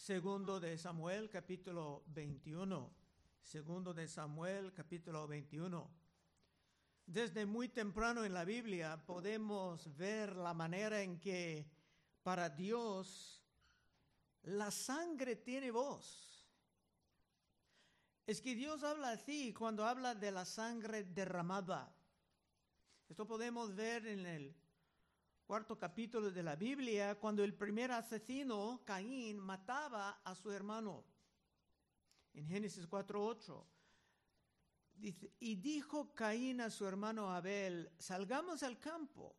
Segundo 0.00 0.58
de 0.60 0.78
Samuel, 0.78 1.28
capítulo 1.28 2.04
21. 2.06 2.90
Segundo 3.42 3.92
de 3.92 4.08
Samuel, 4.08 4.72
capítulo 4.72 5.28
21. 5.28 5.90
Desde 7.04 7.44
muy 7.44 7.68
temprano 7.68 8.24
en 8.24 8.32
la 8.32 8.46
Biblia 8.46 9.04
podemos 9.04 9.94
ver 9.98 10.36
la 10.36 10.54
manera 10.54 11.02
en 11.02 11.20
que 11.20 11.70
para 12.22 12.48
Dios 12.48 13.44
la 14.44 14.70
sangre 14.70 15.36
tiene 15.36 15.70
voz. 15.70 16.48
Es 18.26 18.40
que 18.40 18.54
Dios 18.54 18.82
habla 18.82 19.10
así 19.10 19.52
cuando 19.52 19.84
habla 19.84 20.14
de 20.14 20.32
la 20.32 20.46
sangre 20.46 21.04
derramada. 21.04 21.94
Esto 23.06 23.26
podemos 23.26 23.74
ver 23.74 24.06
en 24.06 24.24
el 24.24 24.59
cuarto 25.50 25.76
capítulo 25.76 26.30
de 26.30 26.44
la 26.44 26.54
Biblia, 26.54 27.18
cuando 27.18 27.42
el 27.42 27.54
primer 27.54 27.90
asesino, 27.90 28.82
Caín, 28.84 29.40
mataba 29.40 30.20
a 30.22 30.32
su 30.36 30.52
hermano. 30.52 31.04
En 32.34 32.46
Génesis 32.46 32.88
4.8. 32.88 33.64
Dice, 34.94 35.32
y 35.40 35.56
dijo 35.56 36.14
Caín 36.14 36.60
a 36.60 36.70
su 36.70 36.86
hermano 36.86 37.34
Abel, 37.34 37.90
salgamos 37.98 38.62
al 38.62 38.78
campo. 38.78 39.34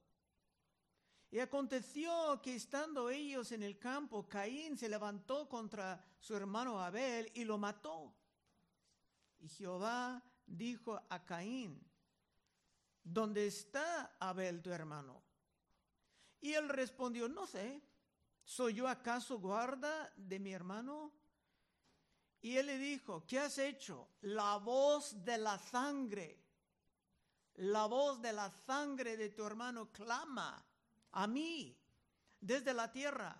Y 1.30 1.40
aconteció 1.40 2.42
que 2.42 2.56
estando 2.56 3.10
ellos 3.10 3.54
en 3.54 3.64
el 3.64 3.80
campo, 3.80 4.28
Caín 4.28 4.78
se 4.78 4.90
levantó 4.90 5.48
contra 5.48 6.04
su 6.20 6.36
hermano 6.36 6.78
Abel 6.82 7.32
y 7.36 7.46
lo 7.46 7.58
mató. 7.58 8.14
Y 9.40 9.48
Jehová 9.48 10.22
dijo 10.46 11.02
a 11.08 11.24
Caín, 11.24 11.82
¿dónde 13.02 13.48
está 13.48 14.18
Abel 14.20 14.62
tu 14.62 14.72
hermano? 14.72 15.31
Y 16.42 16.54
él 16.54 16.68
respondió, 16.70 17.30
no 17.30 17.46
sé, 17.46 17.82
¿soy 18.44 18.74
yo 18.74 18.88
acaso 18.88 19.40
guarda 19.40 20.12
de 20.18 20.40
mi 20.40 20.52
hermano? 20.52 21.14
Y 22.42 22.58
él 22.58 22.66
le 22.66 22.78
dijo, 22.80 23.26
¿qué 23.28 23.40
has 23.40 23.60
hecho? 23.60 24.10
La 24.22 24.58
voz 24.58 25.24
de 25.24 25.38
la 25.38 25.60
sangre, 25.60 26.44
la 27.56 27.86
voz 27.86 28.20
de 28.22 28.34
la 28.34 28.50
sangre 28.50 29.16
de 29.16 29.30
tu 29.30 29.46
hermano 29.46 29.92
clama 29.92 30.66
a 31.12 31.28
mí 31.28 31.78
desde 32.40 32.74
la 32.74 32.92
tierra. 32.92 33.38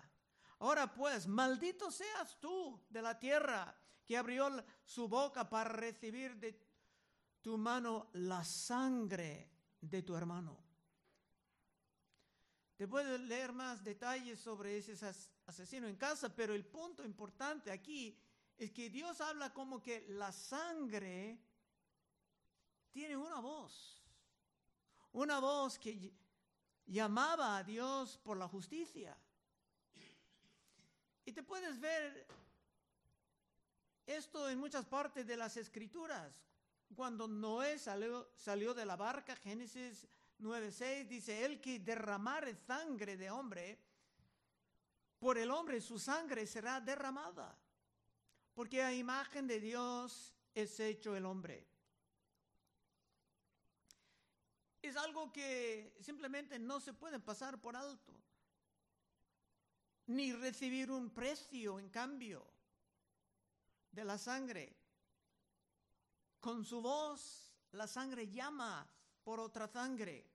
Ahora 0.60 0.94
pues, 0.94 1.26
maldito 1.26 1.90
seas 1.90 2.38
tú 2.38 2.80
de 2.88 3.02
la 3.02 3.18
tierra 3.18 3.76
que 4.06 4.16
abrió 4.16 4.48
su 4.84 5.08
boca 5.08 5.50
para 5.50 5.70
recibir 5.70 6.36
de 6.36 6.56
tu 7.40 7.58
mano 7.58 8.10
la 8.12 8.44
sangre 8.44 9.50
de 9.80 10.02
tu 10.02 10.14
hermano. 10.14 10.71
Te 12.76 12.88
puedo 12.88 13.18
leer 13.18 13.52
más 13.52 13.84
detalles 13.84 14.40
sobre 14.40 14.78
ese 14.78 14.94
asesino 15.46 15.86
en 15.86 15.96
casa, 15.96 16.34
pero 16.34 16.54
el 16.54 16.64
punto 16.64 17.04
importante 17.04 17.70
aquí 17.70 18.18
es 18.56 18.70
que 18.70 18.90
Dios 18.90 19.20
habla 19.20 19.52
como 19.52 19.82
que 19.82 20.06
la 20.08 20.32
sangre 20.32 21.38
tiene 22.90 23.16
una 23.16 23.40
voz, 23.40 24.02
una 25.12 25.38
voz 25.38 25.78
que 25.78 26.12
llamaba 26.86 27.58
a 27.58 27.64
Dios 27.64 28.18
por 28.18 28.36
la 28.36 28.48
justicia. 28.48 29.16
Y 31.24 31.32
te 31.32 31.42
puedes 31.42 31.80
ver 31.80 32.26
esto 34.06 34.48
en 34.48 34.58
muchas 34.58 34.84
partes 34.86 35.26
de 35.26 35.36
las 35.36 35.56
escrituras. 35.56 36.42
Cuando 36.94 37.28
Noé 37.28 37.78
salió, 37.78 38.30
salió 38.36 38.74
de 38.74 38.84
la 38.84 38.96
barca, 38.96 39.36
Génesis 39.36 40.06
9:6 40.42 41.08
dice, 41.08 41.44
el 41.44 41.60
que 41.60 41.78
derramare 41.78 42.54
sangre 42.54 43.16
de 43.16 43.30
hombre, 43.30 43.78
por 45.18 45.38
el 45.38 45.50
hombre 45.50 45.80
su 45.80 45.98
sangre 45.98 46.46
será 46.46 46.80
derramada, 46.80 47.56
porque 48.54 48.82
a 48.82 48.92
imagen 48.92 49.46
de 49.46 49.60
Dios 49.60 50.34
es 50.54 50.78
hecho 50.80 51.14
el 51.14 51.24
hombre. 51.24 51.66
Es 54.82 54.96
algo 54.96 55.32
que 55.32 55.96
simplemente 56.00 56.58
no 56.58 56.80
se 56.80 56.92
puede 56.92 57.20
pasar 57.20 57.60
por 57.60 57.76
alto, 57.76 58.12
ni 60.06 60.32
recibir 60.32 60.90
un 60.90 61.10
precio 61.10 61.78
en 61.78 61.88
cambio 61.88 62.44
de 63.92 64.04
la 64.04 64.18
sangre. 64.18 64.76
Con 66.40 66.64
su 66.64 66.82
voz, 66.82 67.54
la 67.70 67.86
sangre 67.86 68.28
llama 68.28 68.90
por 69.22 69.38
otra 69.38 69.68
sangre. 69.68 70.31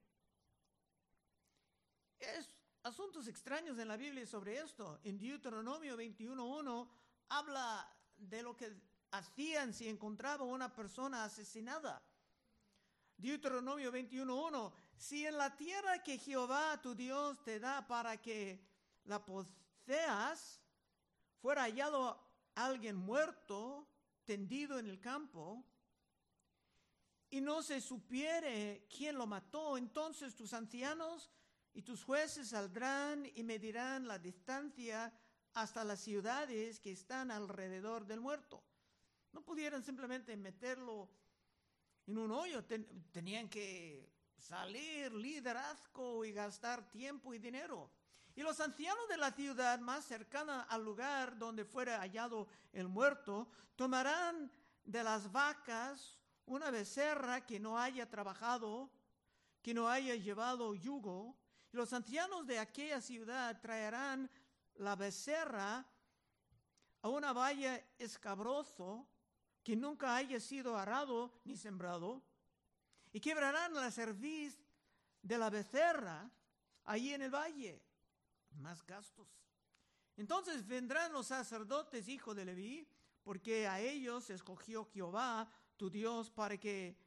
Es 2.20 2.50
asuntos 2.84 3.28
extraños 3.28 3.78
en 3.80 3.88
la 3.88 3.98
Biblia 3.98 4.26
sobre 4.26 4.60
esto. 4.60 5.00
En 5.04 5.18
Deuteronomio 5.18 5.98
21.1 5.98 6.90
habla 7.30 7.88
de 8.18 8.42
lo 8.42 8.56
que 8.56 8.74
hacían 9.12 9.74
si 9.74 9.88
encontraba 9.88 10.44
una 10.46 10.74
persona 10.74 11.24
asesinada. 11.24 12.02
Deuteronomio 13.18 13.92
21.1, 13.92 14.72
si 14.96 15.26
en 15.26 15.38
la 15.38 15.56
tierra 15.56 16.04
que 16.04 16.20
Jehová 16.20 16.80
tu 16.82 16.94
Dios 16.94 17.44
te 17.44 17.60
da 17.60 17.88
para 17.88 18.22
que 18.22 18.64
la 19.06 19.24
poseas, 19.26 20.62
fuera 21.42 21.64
hallado 21.64 22.24
alguien 22.54 22.96
muerto, 22.96 23.88
tendido 24.26 24.78
en 24.78 24.88
el 24.88 25.00
campo, 25.00 25.64
y 27.30 27.42
no 27.42 27.62
se 27.64 27.82
supiere 27.82 28.88
quién 28.96 29.18
lo 29.18 29.26
mató, 29.26 29.78
entonces 29.78 30.36
tus 30.36 30.54
ancianos 30.54 31.30
y 31.78 31.84
tus 31.84 32.04
jueces 32.04 32.50
saldrán 32.50 33.30
y 33.36 33.44
medirán 33.44 34.08
la 34.08 34.18
distancia 34.18 35.14
hasta 35.54 35.84
las 35.84 36.00
ciudades 36.00 36.80
que 36.80 36.92
están 36.92 37.30
alrededor 37.30 38.08
del 38.08 38.20
muerto. 38.20 38.64
No 39.32 39.44
pudieran 39.44 39.84
simplemente 39.84 40.36
meterlo 40.36 41.08
en 42.08 42.18
un 42.18 42.32
hoyo, 42.32 42.66
tenían 43.12 43.48
que 43.48 44.12
salir, 44.36 45.14
liderazgo 45.14 46.26
y 46.26 46.32
gastar 46.32 46.90
tiempo 46.90 47.32
y 47.36 47.38
dinero. 47.38 47.92
Y 48.36 48.42
los 48.42 48.60
ancianos 48.60 49.08
de 49.08 49.18
la 49.18 49.32
ciudad 49.32 49.78
más 49.80 50.04
cercana 50.04 50.64
al 50.64 50.84
lugar 50.84 51.38
donde 51.38 51.64
fuera 51.64 52.00
hallado 52.00 52.48
el 52.74 52.88
muerto 52.88 53.52
tomarán 53.76 54.52
de 54.84 55.04
las 55.04 55.32
vacas 55.32 56.18
una 56.48 56.72
becerra 56.72 57.46
que 57.46 57.60
no 57.60 57.78
haya 57.78 58.10
trabajado, 58.10 58.90
que 59.62 59.76
no 59.76 59.88
haya 59.88 60.16
llevado 60.16 60.74
yugo, 60.74 61.38
los 61.72 61.94
ancianos 61.94 62.46
de 62.48 62.60
aquella 62.60 63.02
ciudad 63.02 63.60
traerán 63.62 64.30
la 64.76 64.96
becerra 64.96 65.86
a 67.02 67.10
una 67.10 67.34
valla 67.34 67.84
escabroso 67.98 69.08
que 69.64 69.76
nunca 69.76 70.16
haya 70.16 70.40
sido 70.40 70.78
arado 70.78 71.42
ni 71.44 71.58
sembrado, 71.58 72.24
y 73.12 73.20
quebrarán 73.20 73.74
la 73.74 73.92
cerviz 73.92 74.58
de 75.22 75.38
la 75.38 75.50
becerra 75.50 76.30
allí 76.86 77.14
en 77.14 77.24
el 77.24 77.32
valle. 77.32 77.82
Más 78.52 78.86
gastos. 78.86 79.28
Entonces 80.16 80.66
vendrán 80.66 81.12
los 81.12 81.28
sacerdotes, 81.28 82.08
hijo 82.08 82.34
de 82.34 82.46
Leví, 82.46 82.88
porque 83.24 83.68
a 83.68 83.80
ellos 83.80 84.30
escogió 84.30 84.86
Jehová 84.86 85.52
tu 85.76 85.90
Dios 85.90 86.32
para 86.32 86.58
que 86.58 86.98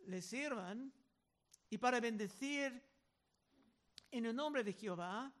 le 0.00 0.20
sirvan 0.20 0.92
y 1.70 1.78
para 1.78 1.98
bendecir 1.98 2.82
en 4.12 4.26
el 4.26 4.36
nombre 4.36 4.62
de 4.62 4.72
Jehová. 4.72 5.32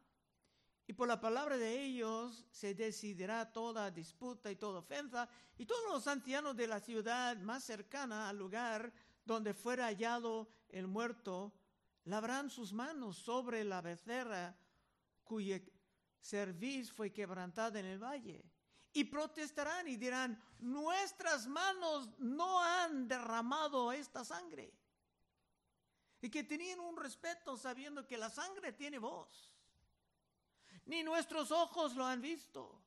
Y 0.88 0.94
por 0.94 1.06
la 1.06 1.20
palabra 1.20 1.56
de 1.56 1.80
ellos 1.80 2.44
se 2.50 2.74
decidirá 2.74 3.52
toda 3.52 3.90
disputa 3.90 4.50
y 4.50 4.56
toda 4.56 4.80
ofensa. 4.80 5.28
Y 5.56 5.64
todos 5.64 5.88
los 5.92 6.08
ancianos 6.08 6.56
de 6.56 6.66
la 6.66 6.80
ciudad 6.80 7.36
más 7.36 7.62
cercana 7.62 8.28
al 8.28 8.38
lugar 8.38 8.92
donde 9.24 9.54
fuera 9.54 9.86
hallado 9.86 10.48
el 10.68 10.88
muerto, 10.88 11.52
labrán 12.04 12.50
sus 12.50 12.72
manos 12.72 13.16
sobre 13.18 13.62
la 13.62 13.80
becerra 13.80 14.56
cuya 15.22 15.60
cerviz 16.20 16.90
fue 16.90 17.12
quebrantada 17.12 17.78
en 17.78 17.86
el 17.86 18.02
valle 18.02 18.44
y 18.92 19.04
protestarán 19.04 19.88
y 19.88 19.96
dirán, 19.96 20.40
nuestras 20.58 21.46
manos 21.46 22.10
no 22.18 22.62
han 22.62 23.08
derramado 23.08 23.92
esta 23.92 24.24
sangre. 24.24 24.72
Y 26.22 26.30
que 26.30 26.44
tenían 26.44 26.80
un 26.80 26.96
respeto 26.96 27.56
sabiendo 27.56 28.06
que 28.06 28.16
la 28.16 28.30
sangre 28.30 28.72
tiene 28.72 28.98
voz. 28.98 29.52
Ni 30.86 31.02
nuestros 31.02 31.50
ojos 31.50 31.94
lo 31.94 32.06
han 32.06 32.22
visto. 32.22 32.80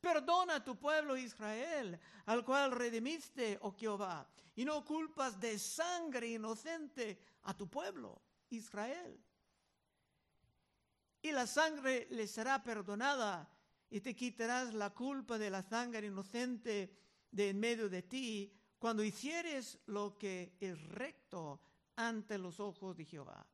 Perdona 0.00 0.56
a 0.56 0.64
tu 0.64 0.76
pueblo 0.76 1.16
Israel, 1.16 1.98
al 2.26 2.44
cual 2.44 2.72
redimiste, 2.72 3.58
oh 3.62 3.72
Jehová, 3.72 4.28
y 4.56 4.64
no 4.64 4.84
culpas 4.84 5.40
de 5.40 5.56
sangre 5.58 6.26
inocente 6.28 7.18
a 7.44 7.56
tu 7.56 7.70
pueblo 7.70 8.20
Israel. 8.50 9.18
Y 11.22 11.30
la 11.30 11.46
sangre 11.46 12.08
le 12.10 12.26
será 12.26 12.60
perdonada 12.62 13.48
y 13.88 14.00
te 14.00 14.16
quitarás 14.16 14.74
la 14.74 14.90
culpa 14.90 15.38
de 15.38 15.50
la 15.50 15.62
sangre 15.62 16.08
inocente 16.08 16.92
de 17.30 17.50
en 17.50 17.60
medio 17.60 17.88
de 17.88 18.02
ti 18.02 18.52
cuando 18.80 19.04
hicieres 19.04 19.78
lo 19.86 20.18
que 20.18 20.56
es 20.58 20.82
recto 20.88 21.60
ante 22.08 22.38
los 22.38 22.60
ojos 22.60 22.96
de 22.96 23.04
Jehová. 23.04 23.46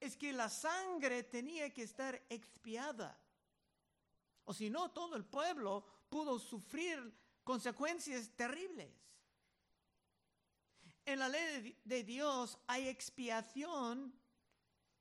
Es 0.00 0.16
que 0.16 0.32
la 0.32 0.48
sangre 0.48 1.22
tenía 1.22 1.72
que 1.72 1.82
estar 1.82 2.22
expiada. 2.28 3.18
O 4.44 4.52
si 4.52 4.68
no, 4.68 4.90
todo 4.90 5.16
el 5.16 5.24
pueblo 5.24 5.84
pudo 6.08 6.38
sufrir 6.38 7.12
consecuencias 7.42 8.30
terribles. 8.36 8.92
En 11.06 11.18
la 11.18 11.28
ley 11.28 11.78
de 11.84 12.02
Dios 12.02 12.58
hay 12.66 12.88
expiación, 12.88 14.14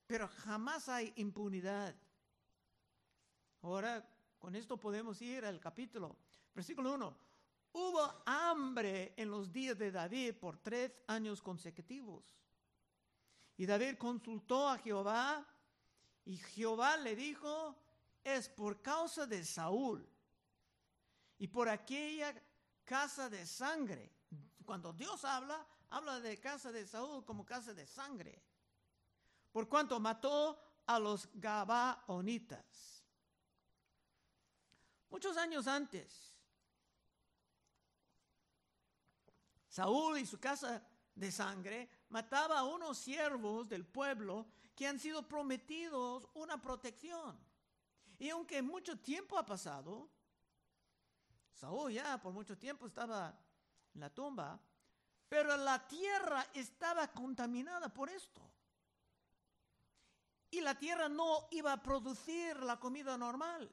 pero 0.05 0.27
jamás 0.27 0.89
hay 0.89 1.13
impunidad. 1.15 1.95
Ahora, 3.61 4.05
con 4.37 4.55
esto 4.55 4.77
podemos 4.77 5.21
ir 5.21 5.45
al 5.45 5.59
capítulo. 5.59 6.17
Versículo 6.53 6.93
1. 6.93 7.32
Hubo 7.73 8.21
hambre 8.25 9.13
en 9.17 9.31
los 9.31 9.51
días 9.51 9.77
de 9.77 9.91
David 9.91 10.35
por 10.35 10.57
tres 10.57 10.91
años 11.07 11.41
consecutivos. 11.41 12.23
Y 13.57 13.65
David 13.65 13.97
consultó 13.97 14.69
a 14.69 14.77
Jehová 14.77 15.45
y 16.25 16.37
Jehová 16.37 16.97
le 16.97 17.15
dijo, 17.15 17.75
es 18.23 18.47
por 18.47 18.81
causa 18.81 19.25
de 19.25 19.43
Saúl 19.43 20.07
y 21.37 21.47
por 21.47 21.67
aquella 21.67 22.33
casa 22.83 23.29
de 23.29 23.45
sangre. 23.45 24.11
Cuando 24.65 24.93
Dios 24.93 25.25
habla, 25.25 25.65
habla 25.89 26.19
de 26.19 26.39
casa 26.39 26.71
de 26.71 26.85
Saúl 26.85 27.25
como 27.25 27.45
casa 27.45 27.73
de 27.73 27.85
sangre. 27.85 28.41
Por 29.51 29.67
cuanto 29.67 29.99
mató 29.99 30.59
a 30.85 30.99
los 30.99 31.29
Gabaonitas. 31.33 33.03
Muchos 35.09 35.37
años 35.37 35.67
antes, 35.67 36.32
Saúl 39.73 40.19
y 40.19 40.25
su 40.27 40.39
casa 40.39 40.85
de 41.15 41.31
sangre 41.31 41.89
mataba 42.09 42.59
a 42.59 42.63
unos 42.63 42.95
siervos 42.95 43.67
del 43.67 43.87
pueblo 43.87 44.45
que 44.75 44.85
han 44.85 44.99
sido 44.99 45.27
prometidos 45.27 46.29
una 46.35 46.61
protección. 46.61 47.35
Y 48.19 48.29
aunque 48.29 48.61
mucho 48.61 48.99
tiempo 48.99 49.35
ha 49.35 49.43
pasado, 49.43 50.11
Saúl 51.55 51.91
ya 51.91 52.21
por 52.21 52.33
mucho 52.33 52.55
tiempo 52.55 52.85
estaba 52.85 53.35
en 53.95 54.01
la 54.01 54.13
tumba, 54.13 54.61
pero 55.27 55.57
la 55.57 55.87
tierra 55.87 56.45
estaba 56.53 57.07
contaminada 57.07 57.91
por 57.91 58.11
esto. 58.11 58.47
Y 60.51 60.61
la 60.61 60.77
tierra 60.77 61.09
no 61.09 61.47
iba 61.49 61.73
a 61.73 61.81
producir 61.81 62.61
la 62.61 62.79
comida 62.79 63.17
normal. 63.17 63.71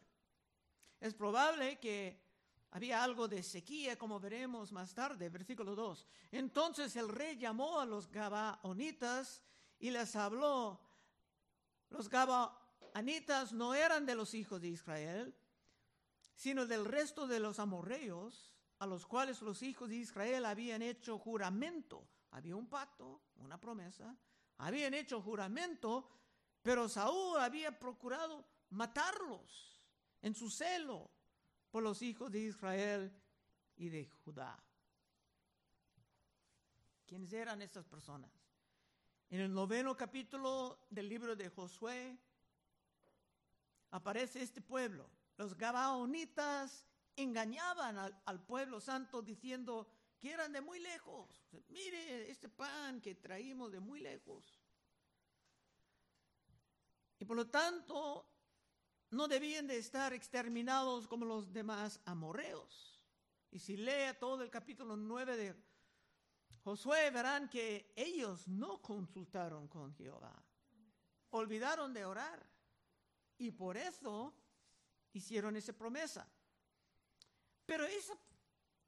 Es 0.99 1.13
probable 1.13 1.79
que 1.79 2.30
había 2.73 3.03
algo 3.03 3.27
de 3.27 3.43
sequía, 3.43 3.99
como 3.99 4.21
veremos 4.21 4.71
más 4.71 4.95
tarde, 4.95 5.29
versículo 5.29 5.75
2. 5.75 6.07
Entonces 6.31 6.95
el 6.97 7.09
rey 7.09 7.37
llamó 7.37 7.81
a 7.81 7.87
los 7.87 8.09
Gabaonitas 8.11 9.43
y 9.79 9.91
les 9.91 10.15
habló. 10.15 10.81
Los 11.89 12.09
Gabaonitas 12.09 13.53
no 13.53 13.75
eran 13.75 14.07
de 14.07 14.15
los 14.15 14.35
hijos 14.35 14.61
de 14.61 14.69
Israel, 14.69 15.35
sino 16.37 16.65
del 16.65 16.85
resto 16.85 17.27
de 17.27 17.41
los 17.41 17.59
amorreos, 17.59 18.53
a 18.79 18.87
los 18.87 19.05
cuales 19.05 19.43
los 19.43 19.63
hijos 19.63 19.89
de 19.89 19.97
Israel 19.97 20.45
habían 20.45 20.81
hecho 20.81 21.19
juramento. 21.19 22.07
Había 22.31 22.55
un 22.55 22.69
pacto, 22.69 23.21
una 23.39 23.59
promesa, 23.59 24.17
habían 24.59 24.95
hecho 24.95 25.21
juramento, 25.21 26.09
pero 26.63 26.89
Saúl 26.89 27.41
había 27.41 27.77
procurado 27.77 28.47
matarlos 28.71 29.83
en 30.23 30.37
su 30.37 30.49
celo 30.49 31.11
por 31.71 31.83
los 31.83 32.03
hijos 32.03 32.31
de 32.31 32.41
Israel 32.41 33.13
y 33.77 33.89
de 33.89 34.09
Judá. 34.25 34.59
¿Quiénes 37.07 37.33
eran 37.33 37.63
estas 37.63 37.87
personas? 37.87 38.31
En 39.31 39.41
el 39.41 39.53
noveno 39.53 39.97
capítulo 39.97 40.87
del 40.91 41.09
libro 41.09 41.37
de 41.37 41.49
Josué 41.49 42.19
aparece 43.91 44.43
este 44.43 44.61
pueblo 44.61 45.09
los 45.41 45.57
Gabaonitas 45.57 46.85
engañaban 47.17 47.97
al, 48.27 48.41
pueblo 48.43 48.79
santo 48.79 49.23
diciendo 49.23 49.89
que 50.19 50.33
eran 50.33 50.53
de 50.53 50.61
muy 50.61 50.79
lejos. 50.81 51.43
Mire 51.69 52.31
este 52.31 52.51
pan 52.51 53.01
que 53.01 53.15
traímos 53.15 53.73
de 53.73 53.81
muy 53.81 54.01
lejos. 54.01 54.61
Y 57.19 57.25
por 57.25 57.39
lo 57.39 57.49
tanto, 57.49 58.30
no 59.11 59.27
debían 59.29 59.67
de 59.67 59.79
estar 59.79 60.13
exterminados 60.13 61.09
como 61.09 61.25
los 61.25 61.53
demás 61.53 62.01
amorreos. 62.05 62.99
Y 63.51 63.59
si 63.59 63.77
lea 63.77 64.19
todo 64.19 64.43
el 64.43 64.51
capítulo 64.51 64.97
9 64.97 65.37
de 65.37 65.57
Josué, 66.63 67.11
verán 67.11 67.49
que 67.49 67.93
ellos 67.97 68.47
no 68.47 68.81
consultaron 68.81 69.67
con 69.67 69.93
Jehová. 69.95 70.41
Olvidaron 71.31 71.93
de 71.93 72.05
orar. 72.05 72.49
Y 73.39 73.51
por 73.51 73.77
eso 73.77 74.35
hicieron 75.13 75.57
esa 75.57 75.73
promesa. 75.73 76.29
Pero 77.67 77.85
esa, 77.87 78.17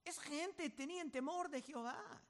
esa 0.05 0.23
gente 0.23 0.71
tenía 0.71 1.09
temor 1.11 1.49
de 1.49 1.63
Jehová. 1.63 2.23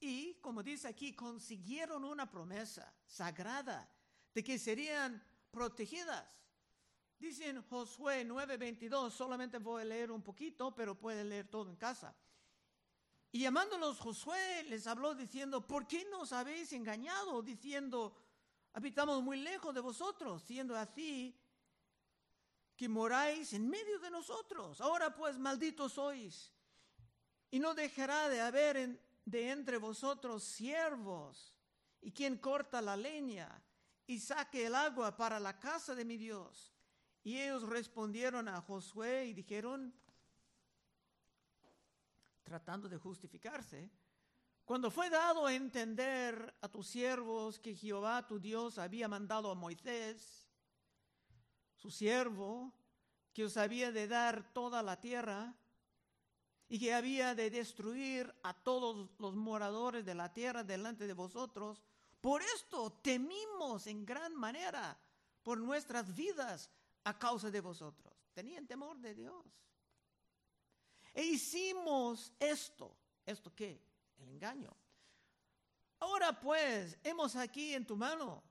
Y, 0.00 0.34
como 0.34 0.62
dice 0.62 0.88
aquí, 0.88 1.14
consiguieron 1.14 2.04
una 2.04 2.28
promesa 2.28 2.92
sagrada 3.04 3.88
de 4.32 4.42
que 4.42 4.58
serían 4.58 5.22
protegidas. 5.50 6.24
Dice 7.18 7.48
en 7.48 7.62
Josué 7.62 8.24
9:22, 8.24 9.10
solamente 9.12 9.58
voy 9.58 9.82
a 9.82 9.84
leer 9.84 10.12
un 10.12 10.22
poquito, 10.22 10.74
pero 10.74 10.94
puede 10.94 11.24
leer 11.24 11.48
todo 11.48 11.68
en 11.68 11.76
casa. 11.76 12.14
Y 13.32 13.40
llamándolos 13.40 13.98
Josué 13.98 14.64
les 14.64 14.86
habló 14.86 15.14
diciendo, 15.14 15.66
¿por 15.66 15.86
qué 15.86 16.04
nos 16.06 16.32
habéis 16.32 16.72
engañado? 16.72 17.42
Diciendo, 17.42 18.16
habitamos 18.72 19.22
muy 19.22 19.38
lejos 19.38 19.74
de 19.74 19.80
vosotros, 19.80 20.42
siendo 20.42 20.76
así 20.76 21.36
que 22.76 22.88
moráis 22.88 23.52
en 23.52 23.68
medio 23.68 23.98
de 23.98 24.10
nosotros. 24.10 24.80
Ahora 24.80 25.14
pues 25.14 25.36
malditos 25.38 25.94
sois, 25.94 26.52
y 27.50 27.58
no 27.58 27.74
dejará 27.74 28.28
de 28.28 28.40
haber 28.40 28.98
de 29.24 29.50
entre 29.50 29.76
vosotros 29.78 30.44
siervos, 30.44 31.56
y 32.00 32.12
quien 32.12 32.38
corta 32.38 32.80
la 32.80 32.96
leña 32.96 33.60
y 34.06 34.20
saque 34.20 34.66
el 34.66 34.74
agua 34.76 35.16
para 35.16 35.40
la 35.40 35.58
casa 35.58 35.94
de 35.94 36.04
mi 36.04 36.16
Dios. 36.16 36.77
Y 37.22 37.38
ellos 37.38 37.62
respondieron 37.62 38.48
a 38.48 38.60
Josué 38.60 39.26
y 39.26 39.34
dijeron, 39.34 39.94
tratando 42.42 42.88
de 42.88 42.96
justificarse, 42.96 43.90
cuando 44.64 44.90
fue 44.90 45.08
dado 45.08 45.46
a 45.46 45.54
entender 45.54 46.54
a 46.60 46.68
tus 46.68 46.86
siervos 46.86 47.58
que 47.58 47.74
Jehová 47.74 48.26
tu 48.26 48.38
Dios 48.38 48.78
había 48.78 49.08
mandado 49.08 49.50
a 49.50 49.54
Moisés, 49.54 50.46
su 51.74 51.90
siervo, 51.90 52.72
que 53.32 53.44
os 53.44 53.56
había 53.56 53.92
de 53.92 54.08
dar 54.08 54.52
toda 54.52 54.82
la 54.82 55.00
tierra 55.00 55.54
y 56.68 56.78
que 56.78 56.92
había 56.92 57.34
de 57.34 57.50
destruir 57.50 58.34
a 58.42 58.52
todos 58.52 59.08
los 59.18 59.34
moradores 59.36 60.04
de 60.04 60.14
la 60.14 60.32
tierra 60.32 60.64
delante 60.64 61.06
de 61.06 61.14
vosotros. 61.14 61.82
Por 62.20 62.42
esto 62.42 62.92
temimos 63.00 63.86
en 63.86 64.04
gran 64.04 64.34
manera 64.34 64.98
por 65.42 65.58
nuestras 65.58 66.14
vidas 66.14 66.70
a 67.08 67.18
causa 67.18 67.50
de 67.50 67.60
vosotros. 67.60 68.12
Tenían 68.34 68.66
temor 68.66 68.98
de 68.98 69.14
Dios. 69.14 69.44
E 71.14 71.24
hicimos 71.24 72.32
esto. 72.38 72.94
¿Esto 73.24 73.54
qué? 73.54 73.82
El 74.18 74.28
engaño. 74.28 74.76
Ahora 76.00 76.38
pues, 76.38 76.98
hemos 77.02 77.34
aquí 77.34 77.74
en 77.74 77.86
tu 77.86 77.96
mano 77.96 78.42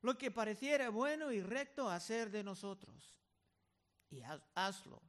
lo 0.00 0.16
que 0.16 0.30
pareciera 0.30 0.88
bueno 0.88 1.30
y 1.30 1.42
recto 1.42 1.88
hacer 1.90 2.30
de 2.30 2.42
nosotros. 2.42 3.20
Y 4.10 4.22
hazlo. 4.54 5.02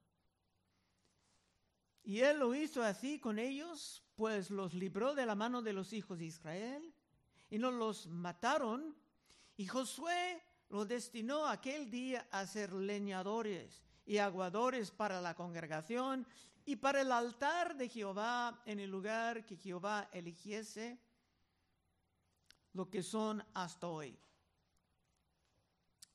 Y 2.04 2.20
él 2.20 2.40
lo 2.40 2.54
hizo 2.54 2.84
así 2.84 3.20
con 3.20 3.40
ellos, 3.40 4.04
pues 4.16 4.50
los 4.50 4.74
libró 4.74 5.16
de 5.16 5.26
la 5.26 5.36
mano 5.36 5.62
de 5.62 5.74
los 5.74 5.94
hijos 5.94 6.18
de 6.18 6.26
Israel 6.26 6.94
y 7.50 7.58
no 7.58 7.72
los 7.72 8.08
mataron. 8.08 8.98
Y 9.56 9.68
Josué 9.68 10.44
lo 10.70 10.86
destinó 10.86 11.48
aquel 11.48 11.90
día 11.90 12.28
a 12.32 12.46
ser 12.46 12.74
leñadores 12.74 13.84
y 14.06 14.18
aguadores 14.18 14.92
para 14.92 15.22
la 15.22 15.36
congregación 15.36 16.26
y 16.66 16.76
para 16.76 17.02
el 17.02 17.12
altar 17.12 17.76
de 17.76 17.90
Jehová 17.90 18.62
en 18.66 18.80
el 18.80 18.90
lugar 18.90 19.46
que 19.46 19.58
Jehová 19.58 20.10
eligiese, 20.12 21.00
lo 22.74 22.90
que 22.90 23.02
son 23.02 23.44
hasta 23.56 23.88
hoy. 23.88 24.18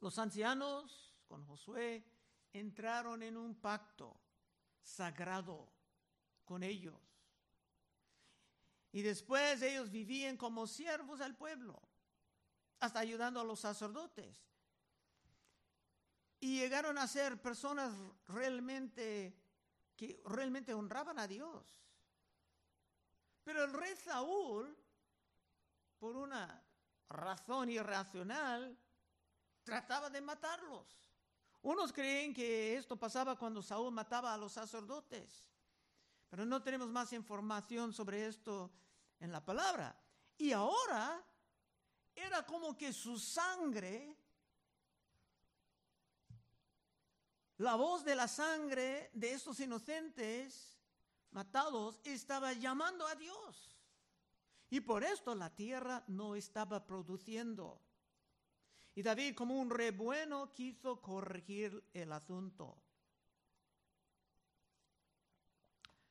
Los 0.00 0.18
ancianos 0.18 1.12
con 1.26 1.44
Josué 1.46 2.04
entraron 2.52 3.22
en 3.22 3.36
un 3.36 3.56
pacto 3.56 4.16
sagrado 4.80 5.68
con 6.44 6.62
ellos. 6.62 6.94
Y 8.92 9.02
después 9.02 9.60
ellos 9.62 9.90
vivían 9.90 10.36
como 10.36 10.68
siervos 10.68 11.20
al 11.20 11.36
pueblo, 11.36 11.82
ayudando 12.94 13.40
a 13.40 13.44
los 13.44 13.60
sacerdotes. 13.60 14.36
Y 16.40 16.58
llegaron 16.58 16.98
a 16.98 17.08
ser 17.08 17.40
personas 17.40 17.94
realmente 18.26 19.34
que 19.96 20.20
realmente 20.26 20.74
honraban 20.74 21.18
a 21.18 21.26
Dios. 21.26 21.64
Pero 23.42 23.64
el 23.64 23.72
rey 23.72 23.94
Saúl, 23.96 24.76
por 25.98 26.16
una 26.16 26.62
razón 27.08 27.70
irracional, 27.70 28.76
trataba 29.62 30.10
de 30.10 30.20
matarlos. 30.20 31.04
Unos 31.62 31.92
creen 31.92 32.34
que 32.34 32.76
esto 32.76 32.96
pasaba 32.96 33.36
cuando 33.36 33.62
Saúl 33.62 33.92
mataba 33.92 34.34
a 34.34 34.38
los 34.38 34.52
sacerdotes, 34.52 35.46
pero 36.28 36.44
no 36.44 36.62
tenemos 36.62 36.88
más 36.88 37.12
información 37.14 37.92
sobre 37.92 38.26
esto 38.26 38.70
en 39.20 39.32
la 39.32 39.42
palabra. 39.42 39.96
Y 40.36 40.52
ahora 40.52 41.24
era 42.14 42.44
como 42.44 42.76
que 42.76 42.92
su 42.92 43.18
sangre, 43.18 44.16
la 47.58 47.74
voz 47.74 48.04
de 48.04 48.14
la 48.14 48.28
sangre 48.28 49.10
de 49.12 49.32
estos 49.32 49.60
inocentes 49.60 50.78
matados 51.30 52.00
estaba 52.04 52.52
llamando 52.52 53.06
a 53.06 53.14
Dios. 53.14 53.76
Y 54.70 54.80
por 54.80 55.04
esto 55.04 55.34
la 55.34 55.54
tierra 55.54 56.04
no 56.08 56.34
estaba 56.34 56.84
produciendo. 56.84 57.80
Y 58.94 59.02
David, 59.02 59.34
como 59.34 59.58
un 59.58 59.70
rey 59.70 59.90
bueno, 59.90 60.52
quiso 60.52 61.00
corregir 61.00 61.90
el 61.92 62.12
asunto. 62.12 62.80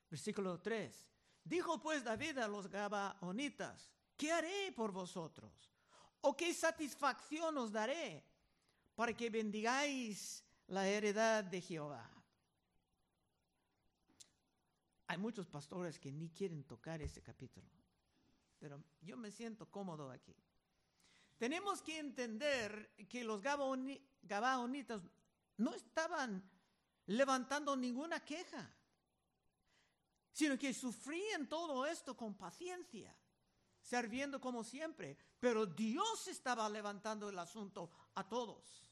Versículo 0.10 0.62
3. 0.62 1.08
Dijo 1.44 1.82
pues 1.82 2.04
David 2.04 2.38
a 2.38 2.48
los 2.48 2.68
Gabaonitas, 2.68 3.92
¿qué 4.16 4.32
haré 4.32 4.72
por 4.72 4.92
vosotros? 4.92 5.73
¿O 6.26 6.38
qué 6.38 6.54
satisfacción 6.54 7.58
os 7.58 7.72
daré 7.72 8.24
para 8.96 9.14
que 9.14 9.30
bendigáis 9.30 10.42
la 10.68 10.88
heredad 10.88 11.44
de 11.44 11.60
Jehová? 11.60 12.10
Hay 15.08 15.18
muchos 15.18 15.48
pastores 15.48 16.00
que 16.00 16.14
ni 16.14 16.30
quieren 16.30 16.64
tocar 16.64 17.02
ese 17.02 17.22
capítulo, 17.22 17.68
pero 18.58 18.82
yo 19.02 19.18
me 19.18 19.32
siento 19.32 19.70
cómodo 19.70 20.10
aquí. 20.10 20.34
Tenemos 21.38 21.82
que 21.82 22.00
entender 22.00 22.96
que 23.10 23.26
los 23.26 23.42
Gabaonitas 23.42 25.02
no 25.58 25.74
estaban 25.74 26.42
levantando 27.08 27.76
ninguna 27.76 28.24
queja, 28.24 28.74
sino 30.32 30.58
que 30.58 30.74
sufrían 30.74 31.50
todo 31.50 31.86
esto 31.86 32.16
con 32.16 32.34
paciencia, 32.36 33.14
sirviendo 33.84 34.42
como 34.42 34.64
siempre. 34.64 35.18
Pero 35.40 35.68
Dios 35.68 36.28
estaba 36.28 36.68
levantando 36.70 37.30
el 37.30 37.38
asunto 37.38 37.92
a 38.16 38.28
todos. 38.28 38.90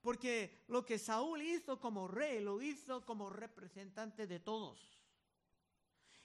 Porque 0.00 0.64
lo 0.68 0.86
que 0.86 0.98
Saúl 0.98 1.42
hizo 1.42 1.78
como 1.78 2.08
rey, 2.08 2.40
lo 2.40 2.62
hizo 2.62 3.04
como 3.04 3.28
representante 3.28 4.26
de 4.26 4.40
todos. 4.40 5.04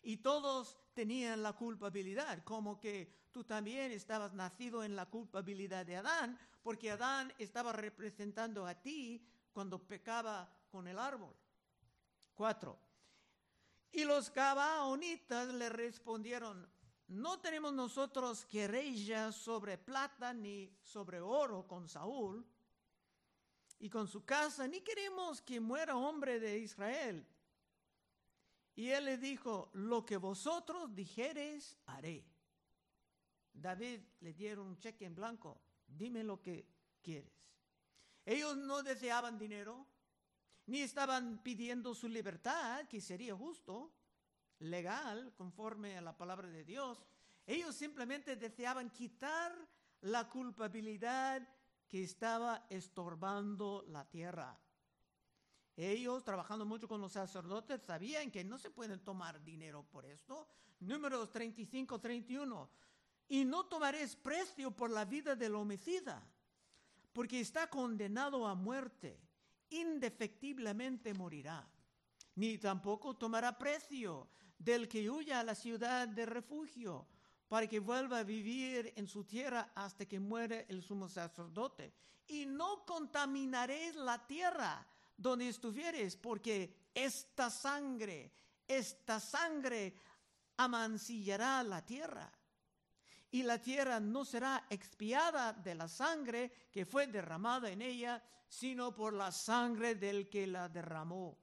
Y 0.02 0.18
todos 0.18 0.78
tenían 0.94 1.44
la 1.44 1.54
culpabilidad, 1.54 2.44
como 2.44 2.80
que 2.80 3.28
tú 3.32 3.44
también 3.44 3.92
estabas 3.92 4.34
nacido 4.34 4.84
en 4.84 4.96
la 4.96 5.08
culpabilidad 5.08 5.86
de 5.86 5.98
Adán, 5.98 6.40
porque 6.62 6.92
Adán 6.92 7.34
estaba 7.38 7.74
representando 7.74 8.66
a 8.66 8.76
ti 8.76 9.28
cuando 9.52 9.80
pecaba 9.80 10.50
con 10.72 10.88
el 10.88 11.00
árbol. 11.00 11.36
Cuatro. 12.34 12.80
Y 13.92 14.04
los 14.04 14.32
gabaonitas 14.32 15.48
le 15.54 15.70
respondieron, 15.70 16.70
no 17.08 17.40
tenemos 17.40 17.74
nosotros 17.74 18.46
querella 18.46 19.32
sobre 19.32 19.78
plata 19.78 20.34
ni 20.34 20.76
sobre 20.82 21.22
oro 21.22 21.68
con 21.68 21.88
Saúl 21.88 22.46
y 23.80 23.90
con 23.90 24.08
su 24.08 24.26
casa, 24.26 24.68
ni 24.68 24.82
queremos 24.82 25.42
que 25.42 25.60
muera 25.60 25.96
hombre 25.96 26.40
de 26.40 26.60
Israel. 26.60 27.28
Y 28.76 28.90
él 28.90 29.06
le 29.06 29.18
dijo, 29.18 29.70
lo 29.74 30.06
que 30.06 30.18
vosotros 30.18 30.94
dijereis, 30.94 31.78
haré. 31.86 32.26
David 33.54 34.02
le 34.20 34.34
dieron 34.34 34.68
un 34.68 34.78
cheque 34.78 35.06
en 35.06 35.16
blanco, 35.16 35.62
dime 35.88 36.24
lo 36.24 36.42
que 36.42 36.68
quieres. 37.02 37.32
Ellos 38.26 38.58
no 38.58 38.82
deseaban 38.84 39.38
dinero, 39.38 39.86
ni 40.66 40.82
estaban 40.82 41.42
pidiendo 41.44 41.94
su 41.94 42.10
libertad, 42.10 42.88
que 42.88 43.00
sería 43.00 43.36
justo, 43.36 43.94
legal, 44.60 45.34
conforme 45.36 45.98
a 45.98 46.02
la 46.02 46.16
palabra 46.16 46.48
de 46.48 46.64
Dios. 46.64 47.04
Ellos 47.46 47.76
simplemente 47.76 48.36
deseaban 48.36 48.90
quitar 48.90 49.56
la 50.02 50.30
culpabilidad 50.30 51.48
que 51.88 52.04
estaba 52.04 52.66
estorbando 52.70 53.86
la 53.88 54.06
tierra. 54.10 54.60
Ellos, 55.76 56.24
trabajando 56.24 56.66
mucho 56.66 56.88
con 56.88 57.02
los 57.02 57.12
sacerdotes, 57.12 57.82
sabían 57.82 58.32
que 58.32 58.44
no 58.44 58.58
se 58.58 58.72
pueden 58.72 59.04
tomar 59.04 59.44
dinero 59.44 59.84
por 59.84 60.06
esto. 60.06 60.48
Números 60.80 61.32
35, 61.32 62.00
31 62.00 62.70
y 63.28 63.44
no 63.46 63.66
tomaréis 63.66 64.16
precio 64.16 64.72
por 64.72 64.92
la 64.92 65.06
vida 65.06 65.36
del 65.36 65.56
homicida, 65.56 66.24
porque 67.12 67.40
está 67.40 67.70
condenado 67.70 68.48
a 68.48 68.56
muerte, 68.56 69.20
indefectiblemente 69.70 71.14
morirá. 71.14 71.68
Ni 72.36 72.58
tampoco 72.58 73.16
tomará 73.16 73.58
precio 73.58 74.28
del 74.66 74.90
que 74.90 75.08
huya 75.10 75.40
a 75.40 75.44
la 75.44 75.54
ciudad 75.54 76.08
de 76.08 76.26
refugio, 76.26 77.06
para 77.48 77.68
que 77.68 77.80
vuelva 77.80 78.20
a 78.20 78.24
vivir 78.24 78.92
en 78.96 79.08
su 79.08 79.24
tierra 79.24 79.72
hasta 79.76 80.08
que 80.08 80.20
muere 80.20 80.66
el 80.68 80.82
sumo 80.82 81.08
sacerdote. 81.08 81.94
Y 82.28 82.48
no 82.48 82.84
contaminaréis 82.84 83.96
la 83.96 84.26
tierra 84.26 84.86
donde 85.16 85.48
estuvieres, 85.48 86.18
porque 86.18 86.90
esta 86.96 87.52
sangre, 87.52 88.32
esta 88.68 89.20
sangre 89.20 89.94
amancillará 90.58 91.62
la 91.62 91.86
tierra 91.86 92.32
y 93.30 93.44
la 93.44 93.62
tierra 93.62 94.00
no 94.00 94.26
será 94.26 94.66
expiada 94.70 95.54
de 95.54 95.76
la 95.76 95.88
sangre 95.88 96.52
que 96.72 96.86
fue 96.86 97.08
derramada 97.08 97.70
en 97.70 97.82
ella, 97.82 98.24
sino 98.48 98.96
por 98.96 99.14
la 99.14 99.32
sangre 99.32 99.96
del 99.96 100.30
que 100.30 100.48
la 100.48 100.70
derramó. 100.70 101.38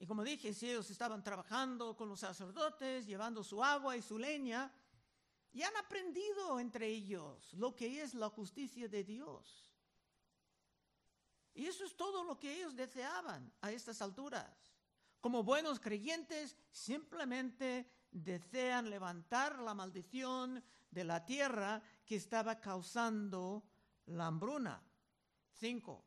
Y 0.00 0.06
como 0.06 0.24
dije, 0.24 0.54
si 0.54 0.70
ellos 0.70 0.90
estaban 0.90 1.22
trabajando 1.22 1.94
con 1.94 2.08
los 2.08 2.20
sacerdotes, 2.20 3.06
llevando 3.06 3.44
su 3.44 3.62
agua 3.62 3.98
y 3.98 4.02
su 4.02 4.18
leña, 4.18 4.72
y 5.52 5.62
han 5.62 5.76
aprendido 5.76 6.58
entre 6.58 6.86
ellos 6.86 7.52
lo 7.52 7.76
que 7.76 8.00
es 8.00 8.14
la 8.14 8.30
justicia 8.30 8.88
de 8.88 9.04
Dios. 9.04 9.70
Y 11.52 11.66
eso 11.66 11.84
es 11.84 11.94
todo 11.96 12.24
lo 12.24 12.38
que 12.38 12.56
ellos 12.56 12.74
deseaban 12.74 13.52
a 13.60 13.70
estas 13.72 14.00
alturas. 14.00 14.72
Como 15.20 15.44
buenos 15.44 15.78
creyentes, 15.78 16.56
simplemente 16.70 17.86
desean 18.10 18.88
levantar 18.88 19.58
la 19.58 19.74
maldición 19.74 20.64
de 20.90 21.04
la 21.04 21.26
tierra 21.26 21.82
que 22.06 22.16
estaba 22.16 22.58
causando 22.58 23.64
la 24.06 24.28
hambruna. 24.28 24.82
Cinco. 25.52 26.06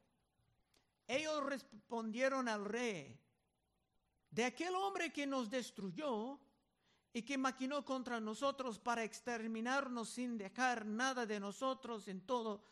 Ellos 1.06 1.44
respondieron 1.46 2.48
al 2.48 2.66
rey, 2.66 3.20
de 4.34 4.46
aquel 4.46 4.74
hombre 4.74 5.14
que 5.14 5.28
nos 5.28 5.50
destruyó 5.52 6.40
y 7.14 7.22
que 7.22 7.38
maquinó 7.38 7.86
contra 7.86 8.20
nosotros 8.20 8.80
para 8.80 9.04
exterminarnos 9.04 10.10
sin 10.10 10.40
dejar 10.40 10.88
nada 10.88 11.28
de 11.28 11.40
nosotros 11.40 12.08
en 12.08 12.26
todo 12.26 12.66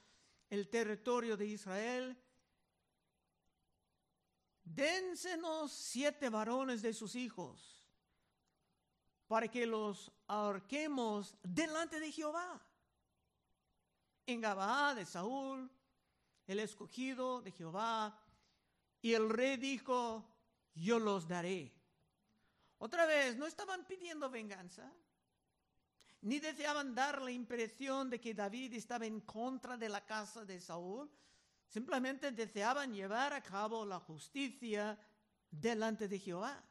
el 0.50 0.70
territorio 0.70 1.38
de 1.38 1.46
Israel, 1.46 2.18
dénsenos 4.64 5.72
siete 5.72 6.30
varones 6.30 6.82
de 6.82 6.94
sus 6.94 7.16
hijos 7.16 7.88
para 9.28 9.48
que 9.48 9.68
los 9.68 10.12
ahorquemos 10.28 11.38
delante 11.44 12.00
de 12.00 12.12
Jehová. 12.12 12.60
En 14.26 14.42
Gabaa 14.42 14.96
de 14.96 15.06
Saúl, 15.06 15.70
el 16.48 16.60
escogido 16.60 17.42
de 17.42 17.52
Jehová, 17.52 18.20
y 19.00 19.14
el 19.14 19.30
rey 19.30 19.58
dijo, 19.58 20.31
yo 20.76 21.00
los 21.00 21.28
daré. 21.28 21.74
Otra 22.78 23.06
vez, 23.06 23.38
no 23.38 23.46
estaban 23.46 23.86
pidiendo 23.86 24.30
venganza, 24.30 24.92
ni 26.22 26.40
deseaban 26.40 26.94
dar 26.94 27.22
la 27.22 27.32
impresión 27.32 28.10
de 28.10 28.20
que 28.20 28.34
David 28.34 28.74
estaba 28.74 29.06
en 29.06 29.22
contra 29.22 29.78
de 29.78 29.90
la 29.90 30.06
casa 30.06 30.46
de 30.46 30.60
Saúl, 30.60 31.10
simplemente 31.68 32.32
deseaban 32.32 32.94
llevar 32.94 33.34
a 33.34 33.42
cabo 33.42 33.86
la 33.86 34.00
justicia 34.00 34.98
delante 35.50 36.08
de 36.08 36.20
Jehová. 36.20 36.64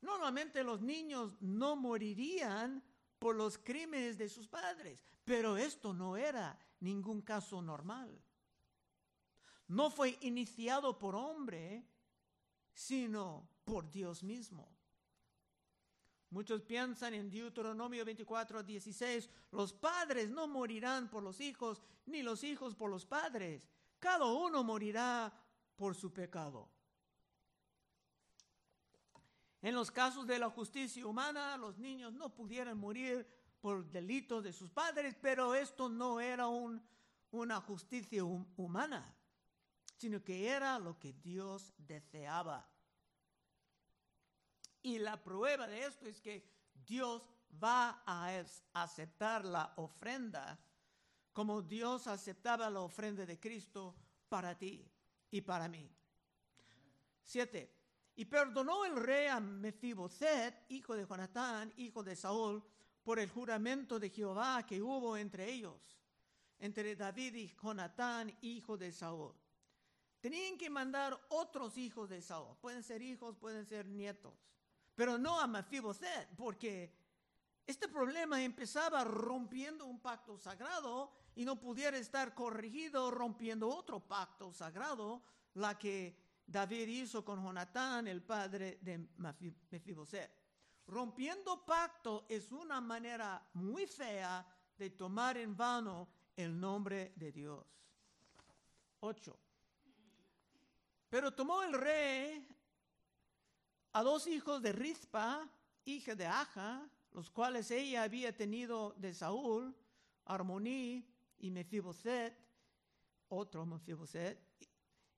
Normalmente 0.00 0.64
los 0.64 0.80
niños 0.80 1.36
no 1.40 1.76
morirían 1.76 2.82
por 3.18 3.36
los 3.36 3.58
crímenes 3.58 4.16
de 4.16 4.28
sus 4.28 4.48
padres, 4.48 5.04
pero 5.24 5.56
esto 5.56 5.92
no 5.92 6.16
era 6.16 6.58
ningún 6.80 7.20
caso 7.20 7.60
normal. 7.60 8.18
No 9.68 9.90
fue 9.90 10.18
iniciado 10.22 10.98
por 10.98 11.14
hombre, 11.14 11.86
sino 12.80 13.46
por 13.64 13.90
Dios 13.90 14.22
mismo. 14.22 14.66
Muchos 16.30 16.62
piensan 16.62 17.12
en 17.12 17.28
Deuteronomio 17.28 18.04
24 18.04 18.62
16, 18.62 19.28
los 19.50 19.74
padres 19.74 20.30
no 20.30 20.46
morirán 20.48 21.10
por 21.10 21.22
los 21.22 21.40
hijos, 21.40 21.82
ni 22.06 22.22
los 22.22 22.42
hijos 22.42 22.74
por 22.74 22.88
los 22.88 23.04
padres. 23.04 23.68
Cada 23.98 24.24
uno 24.24 24.64
morirá 24.64 25.30
por 25.76 25.94
su 25.94 26.10
pecado. 26.10 26.70
En 29.60 29.74
los 29.74 29.90
casos 29.90 30.26
de 30.26 30.38
la 30.38 30.48
justicia 30.48 31.06
humana, 31.06 31.58
los 31.58 31.76
niños 31.76 32.14
no 32.14 32.32
pudieran 32.32 32.78
morir 32.78 33.26
por 33.60 33.84
delitos 33.90 34.42
de 34.42 34.54
sus 34.54 34.70
padres, 34.70 35.14
pero 35.20 35.54
esto 35.54 35.90
no 35.90 36.18
era 36.18 36.46
un, 36.46 36.82
una 37.30 37.60
justicia 37.60 38.24
humana, 38.24 39.14
sino 40.00 40.24
que 40.24 40.48
era 40.48 40.78
lo 40.78 40.98
que 40.98 41.12
Dios 41.12 41.74
deseaba. 41.76 42.66
Y 44.82 44.98
la 44.98 45.22
prueba 45.22 45.66
de 45.66 45.84
esto 45.84 46.06
es 46.06 46.22
que 46.22 46.48
Dios 46.86 47.22
va 47.62 48.02
a 48.06 48.42
aceptar 48.72 49.44
la 49.44 49.74
ofrenda 49.76 50.58
como 51.34 51.60
Dios 51.62 52.06
aceptaba 52.06 52.68
la 52.70 52.80
ofrenda 52.80 53.24
de 53.24 53.38
Cristo 53.38 53.94
para 54.28 54.56
ti 54.56 54.90
y 55.30 55.40
para 55.42 55.68
mí. 55.68 55.88
Siete. 57.22 57.76
Y 58.16 58.24
perdonó 58.24 58.84
el 58.84 58.96
rey 58.96 59.28
a 59.28 59.38
Mefiboset, 59.38 60.64
hijo 60.70 60.94
de 60.94 61.06
Jonatán, 61.06 61.72
hijo 61.76 62.02
de 62.02 62.16
Saúl, 62.16 62.62
por 63.02 63.18
el 63.18 63.30
juramento 63.30 63.98
de 63.98 64.10
Jehová 64.10 64.66
que 64.66 64.82
hubo 64.82 65.16
entre 65.16 65.50
ellos, 65.50 65.98
entre 66.58 66.96
David 66.96 67.34
y 67.34 67.54
Jonatán, 67.62 68.36
hijo 68.42 68.76
de 68.76 68.92
Saúl. 68.92 69.34
Tenían 70.20 70.58
que 70.58 70.68
mandar 70.68 71.18
otros 71.30 71.78
hijos 71.78 72.10
de 72.10 72.20
Saúl. 72.20 72.56
Pueden 72.60 72.82
ser 72.82 73.00
hijos, 73.00 73.36
pueden 73.36 73.64
ser 73.64 73.86
nietos. 73.86 74.34
Pero 74.94 75.16
no 75.16 75.40
a 75.40 75.46
Mefiboset, 75.46 76.28
porque 76.36 76.94
este 77.66 77.88
problema 77.88 78.42
empezaba 78.42 79.02
rompiendo 79.04 79.86
un 79.86 80.00
pacto 80.00 80.36
sagrado 80.36 81.10
y 81.36 81.44
no 81.44 81.58
pudiera 81.58 81.96
estar 81.96 82.34
corregido 82.34 83.10
rompiendo 83.10 83.68
otro 83.68 84.00
pacto 84.00 84.52
sagrado, 84.52 85.22
la 85.54 85.78
que 85.78 86.16
David 86.46 86.88
hizo 86.88 87.24
con 87.24 87.42
Jonatán, 87.42 88.08
el 88.08 88.22
padre 88.22 88.78
de 88.82 88.98
Mefiboset. 89.16 90.30
Rompiendo 90.86 91.64
pacto 91.64 92.26
es 92.28 92.50
una 92.50 92.80
manera 92.80 93.48
muy 93.54 93.86
fea 93.86 94.44
de 94.76 94.90
tomar 94.90 95.38
en 95.38 95.56
vano 95.56 96.08
el 96.36 96.58
nombre 96.58 97.12
de 97.16 97.30
Dios. 97.30 97.64
8. 99.00 99.38
Pero 101.10 101.32
tomó 101.32 101.62
el 101.64 101.72
rey 101.72 102.46
a 103.92 104.02
dos 104.02 104.28
hijos 104.28 104.62
de 104.62 104.72
Rizpa, 104.72 105.50
hija 105.84 106.14
de 106.14 106.26
Aja, 106.26 106.88
los 107.10 107.28
cuales 107.28 107.70
ella 107.72 108.04
había 108.04 108.34
tenido 108.34 108.94
de 108.96 109.12
Saúl, 109.12 109.74
Armoní 110.24 111.04
y 111.38 111.50
Mefiboset, 111.50 112.32
otro 113.28 113.66
Mefiboset, 113.66 114.38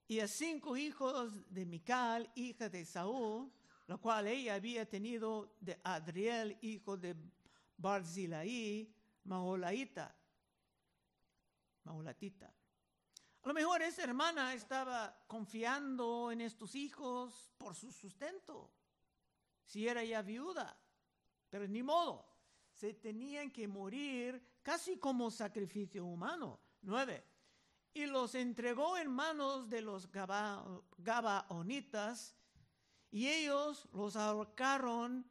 y 0.07 0.19
a 0.19 0.27
cinco 0.27 0.75
hijos 0.75 1.31
de 1.53 1.65
Mical, 1.65 2.31
hija 2.33 2.69
de 2.69 2.83
Saúl, 2.85 3.51
la 3.85 3.97
cual 3.97 4.27
ella 4.27 4.55
había 4.55 4.89
tenido 4.89 5.55
de 5.59 5.79
Adriel, 5.83 6.57
hijo 6.61 6.97
de 6.97 7.15
Barzilai, 7.77 8.91
Maholaita. 9.25 10.15
Maholatita. 11.83 12.51
A 13.43 13.47
lo 13.49 13.53
mejor 13.53 13.81
esa 13.81 14.03
hermana 14.03 14.53
estaba 14.53 15.25
confiando 15.27 16.31
en 16.31 16.39
estos 16.39 16.75
hijos 16.75 17.51
por 17.57 17.75
su 17.75 17.91
sustento, 17.91 18.71
si 19.65 19.85
era 19.85 20.01
ya 20.01 20.21
viuda, 20.21 20.79
pero 21.49 21.67
ni 21.67 21.83
modo, 21.83 22.25
se 22.71 22.93
tenían 22.93 23.51
que 23.51 23.67
morir 23.67 24.59
casi 24.61 24.97
como 24.97 25.29
sacrificio 25.29 26.05
humano. 26.05 26.61
Nueve. 26.83 27.25
Y 27.93 28.05
los 28.05 28.33
entregó 28.33 28.97
en 28.97 29.11
manos 29.11 29.69
de 29.69 29.81
los 29.81 30.09
Gabaonitas, 30.97 32.35
y 33.11 33.27
ellos 33.27 33.89
los 33.91 34.15
ahorcaron 34.15 35.29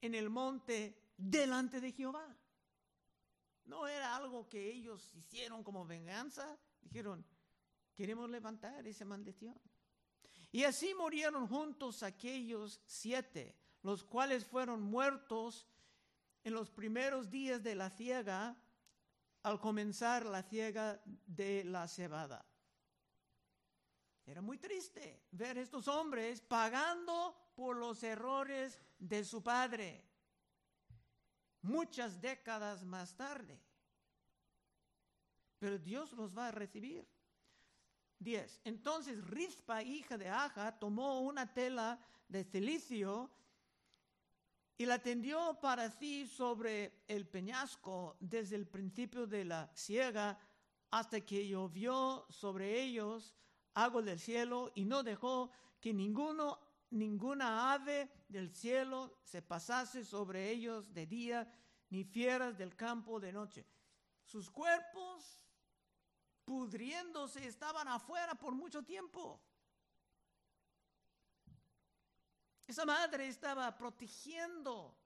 en 0.00 0.14
el 0.14 0.30
monte 0.30 1.12
delante 1.16 1.80
de 1.80 1.90
Jehová. 1.90 2.36
No 3.64 3.88
era 3.88 4.14
algo 4.14 4.48
que 4.48 4.70
ellos 4.70 5.12
hicieron 5.14 5.62
como 5.64 5.84
venganza. 5.84 6.56
Dijeron, 6.80 7.24
queremos 7.94 8.28
levantar 8.30 8.86
esa 8.86 9.04
maldición. 9.04 9.58
Y 10.50 10.64
así 10.64 10.94
murieron 10.94 11.48
juntos 11.48 12.02
aquellos 12.02 12.80
siete, 12.86 13.56
los 13.82 14.04
cuales 14.04 14.44
fueron 14.44 14.82
muertos 14.82 15.66
en 16.44 16.54
los 16.54 16.70
primeros 16.70 17.30
días 17.30 17.62
de 17.62 17.74
la 17.74 17.90
ciega, 17.90 18.56
al 19.42 19.60
comenzar 19.60 20.24
la 20.26 20.42
ciega 20.42 21.00
de 21.04 21.64
la 21.64 21.88
cebada. 21.88 22.46
Era 24.24 24.40
muy 24.40 24.58
triste 24.58 25.24
ver 25.32 25.58
estos 25.58 25.88
hombres 25.88 26.40
pagando 26.40 27.52
por 27.56 27.76
los 27.76 28.02
errores 28.02 28.78
de 28.98 29.24
su 29.24 29.42
padre 29.42 30.12
muchas 31.62 32.20
décadas 32.20 32.84
más 32.84 33.16
tarde. 33.16 33.60
Pero 35.58 35.78
Dios 35.78 36.12
los 36.12 36.36
va 36.36 36.48
a 36.48 36.50
recibir. 36.50 37.08
10. 38.22 38.60
Entonces 38.64 39.22
Rispa, 39.24 39.82
hija 39.82 40.16
de 40.16 40.28
Aja, 40.28 40.78
tomó 40.78 41.20
una 41.20 41.52
tela 41.52 41.98
de 42.28 42.44
cilicio 42.44 43.30
y 44.78 44.86
la 44.86 44.98
tendió 44.98 45.58
para 45.60 45.90
sí 45.90 46.26
sobre 46.26 47.02
el 47.06 47.26
peñasco 47.26 48.16
desde 48.20 48.56
el 48.56 48.66
principio 48.66 49.26
de 49.26 49.44
la 49.44 49.70
siega 49.74 50.38
hasta 50.90 51.20
que 51.20 51.46
llovió 51.46 52.26
sobre 52.28 52.82
ellos 52.82 53.34
agua 53.74 54.02
del 54.02 54.18
cielo 54.18 54.72
y 54.74 54.84
no 54.84 55.02
dejó 55.02 55.50
que 55.80 55.92
ninguno, 55.92 56.58
ninguna 56.90 57.72
ave 57.72 58.10
del 58.28 58.50
cielo 58.54 59.18
se 59.22 59.42
pasase 59.42 60.04
sobre 60.04 60.50
ellos 60.50 60.92
de 60.92 61.06
día, 61.06 61.52
ni 61.90 62.04
fieras 62.04 62.56
del 62.56 62.76
campo 62.76 63.20
de 63.20 63.32
noche. 63.32 63.66
Sus 64.24 64.50
cuerpos 64.50 65.41
pudriéndose 66.44 67.46
estaban 67.46 67.88
afuera 67.88 68.34
por 68.34 68.54
mucho 68.54 68.82
tiempo. 68.82 69.40
Esa 72.66 72.84
madre 72.84 73.28
estaba 73.28 73.76
protegiendo 73.76 74.96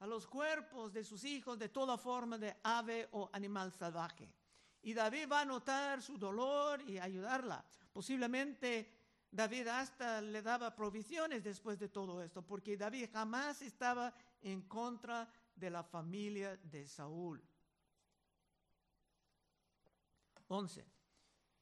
a 0.00 0.06
los 0.06 0.26
cuerpos 0.26 0.92
de 0.92 1.04
sus 1.04 1.24
hijos 1.24 1.58
de 1.58 1.68
toda 1.68 1.98
forma 1.98 2.38
de 2.38 2.56
ave 2.62 3.08
o 3.12 3.28
animal 3.32 3.72
salvaje. 3.72 4.32
Y 4.82 4.94
David 4.94 5.28
va 5.30 5.40
a 5.40 5.44
notar 5.44 6.02
su 6.02 6.16
dolor 6.16 6.82
y 6.88 6.98
ayudarla. 6.98 7.64
Posiblemente 7.92 8.98
David 9.30 9.66
hasta 9.68 10.20
le 10.20 10.40
daba 10.40 10.74
provisiones 10.74 11.42
después 11.44 11.78
de 11.78 11.88
todo 11.88 12.22
esto, 12.22 12.42
porque 12.42 12.76
David 12.76 13.10
jamás 13.12 13.60
estaba 13.62 14.14
en 14.40 14.62
contra 14.62 15.28
de 15.54 15.70
la 15.70 15.82
familia 15.82 16.56
de 16.56 16.86
Saúl. 16.86 17.42
11. 20.48 20.84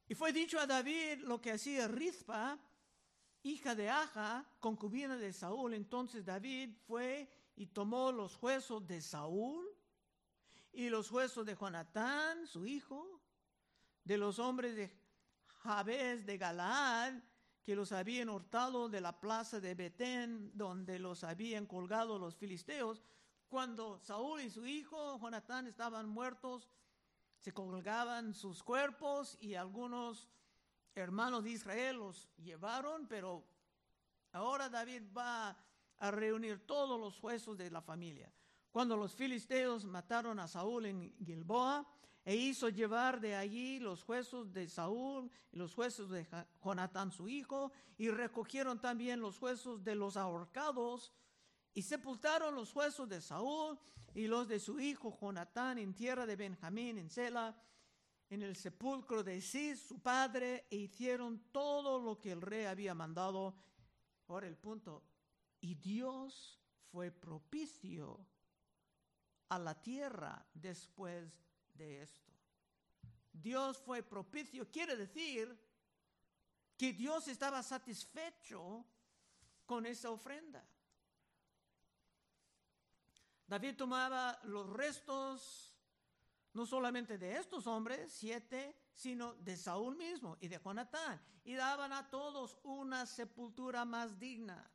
Y 0.07 0.15
fue 0.15 0.31
dicho 0.31 0.59
a 0.59 0.65
David 0.65 1.19
lo 1.23 1.41
que 1.41 1.51
hacía 1.51 1.87
Rizpa, 1.87 2.57
hija 3.43 3.75
de 3.75 3.89
Aja, 3.89 4.45
concubina 4.59 5.17
de 5.17 5.33
Saúl. 5.33 5.73
Entonces 5.73 6.25
David 6.25 6.75
fue 6.87 7.29
y 7.55 7.67
tomó 7.67 8.11
los 8.11 8.41
huesos 8.41 8.87
de 8.87 9.01
Saúl 9.01 9.67
y 10.71 10.89
los 10.89 11.11
huesos 11.11 11.45
de 11.45 11.55
Jonatán, 11.55 12.47
su 12.47 12.65
hijo, 12.65 13.21
de 14.03 14.17
los 14.17 14.39
hombres 14.39 14.75
de 14.75 14.95
Jabez 15.63 16.25
de 16.25 16.37
Galaad, 16.37 17.15
que 17.63 17.75
los 17.75 17.91
habían 17.91 18.29
hurtado 18.29 18.87
de 18.87 19.01
la 19.01 19.19
plaza 19.19 19.59
de 19.59 19.75
Betén, 19.75 20.51
donde 20.55 20.99
los 20.99 21.25
habían 21.25 21.65
colgado 21.65 22.17
los 22.17 22.35
filisteos. 22.35 23.03
Cuando 23.49 23.99
Saúl 23.99 24.41
y 24.41 24.49
su 24.49 24.65
hijo 24.65 25.19
Jonatán 25.19 25.67
estaban 25.67 26.07
muertos, 26.07 26.69
se 27.39 27.53
colgaban 27.53 28.33
sus 28.33 28.63
cuerpos 28.63 29.37
y 29.39 29.55
algunos 29.55 30.29
hermanos 30.95 31.43
de 31.43 31.51
Israel 31.51 31.97
los 31.97 32.29
llevaron, 32.37 33.07
pero 33.07 33.43
ahora 34.31 34.69
David 34.69 35.03
va 35.15 35.57
a 35.99 36.11
reunir 36.11 36.65
todos 36.65 36.99
los 36.99 37.21
huesos 37.21 37.57
de 37.57 37.69
la 37.69 37.81
familia. 37.81 38.31
Cuando 38.71 38.97
los 38.97 39.15
filisteos 39.15 39.85
mataron 39.85 40.39
a 40.39 40.47
Saúl 40.47 40.85
en 40.85 41.15
Gilboa, 41.23 41.87
e 42.27 42.35
hizo 42.35 42.67
llevar 42.67 43.21
de 43.21 43.37
allí 43.37 43.79
los 43.79 44.05
huesos 44.05 44.51
de 44.51 44.67
Saúl 44.67 45.31
y 45.49 45.55
los 45.55 45.77
huesos 45.77 46.09
de 46.09 46.27
Jonatán 46.61 47.09
su 47.09 47.29
hijo, 47.29 47.71
y 47.97 48.09
recogieron 48.09 48.81
también 48.81 49.21
los 49.21 49.41
huesos 49.41 49.81
de 49.81 49.95
los 49.95 50.17
ahorcados, 50.17 51.13
y 51.73 51.83
sepultaron 51.83 52.53
los 52.53 52.75
huesos 52.75 53.07
de 53.07 53.21
Saúl 53.21 53.79
y 54.17 54.25
los 54.25 54.47
de 54.47 54.59
su 54.59 54.79
hijo 54.79 55.15
Jonatán 55.21 55.77
en 55.77 55.93
tierra 55.93 56.25
de 56.25 56.35
Benjamín, 56.35 56.97
en 56.97 57.07
Sela, 57.07 57.55
en 58.31 58.41
el 58.41 58.55
sepulcro 58.55 59.23
de 59.23 59.39
Cis, 59.39 59.79
su 59.79 60.01
padre, 60.01 60.65
e 60.71 60.77
hicieron 60.77 61.51
todo 61.51 61.99
lo 61.99 62.19
que 62.19 62.31
el 62.31 62.41
rey 62.41 62.65
había 62.65 62.95
mandado. 62.95 63.55
Ahora 64.27 64.47
el 64.47 64.57
punto, 64.57 65.03
y 65.61 65.75
Dios 65.75 66.59
fue 66.91 67.11
propicio 67.11 68.25
a 69.49 69.59
la 69.59 69.79
tierra 69.79 70.43
después 70.51 71.31
de 71.75 72.01
esto. 72.01 72.33
Dios 73.31 73.77
fue 73.77 74.01
propicio, 74.01 74.67
quiere 74.71 74.95
decir 74.95 75.55
que 76.75 76.91
Dios 76.91 77.27
estaba 77.27 77.61
satisfecho 77.61 78.83
con 79.67 79.85
esa 79.85 80.09
ofrenda. 80.09 80.67
David 83.47 83.75
tomaba 83.77 84.39
los 84.43 84.69
restos 84.69 85.73
no 86.53 86.65
solamente 86.65 87.17
de 87.17 87.37
estos 87.37 87.67
hombres, 87.67 88.11
siete, 88.11 88.75
sino 88.93 89.35
de 89.35 89.55
Saúl 89.55 89.95
mismo 89.95 90.37
y 90.41 90.47
de 90.47 90.59
Jonatán, 90.59 91.21
y 91.43 91.53
daban 91.53 91.93
a 91.93 92.09
todos 92.09 92.57
una 92.63 93.05
sepultura 93.05 93.85
más 93.85 94.19
digna. 94.19 94.69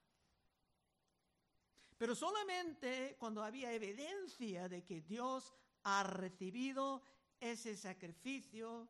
Pero 1.98 2.14
solamente 2.14 3.16
cuando 3.18 3.42
había 3.42 3.72
evidencia 3.72 4.68
de 4.68 4.84
que 4.84 5.02
Dios 5.02 5.52
ha 5.82 6.04
recibido 6.04 7.02
ese 7.40 7.76
sacrificio 7.76 8.88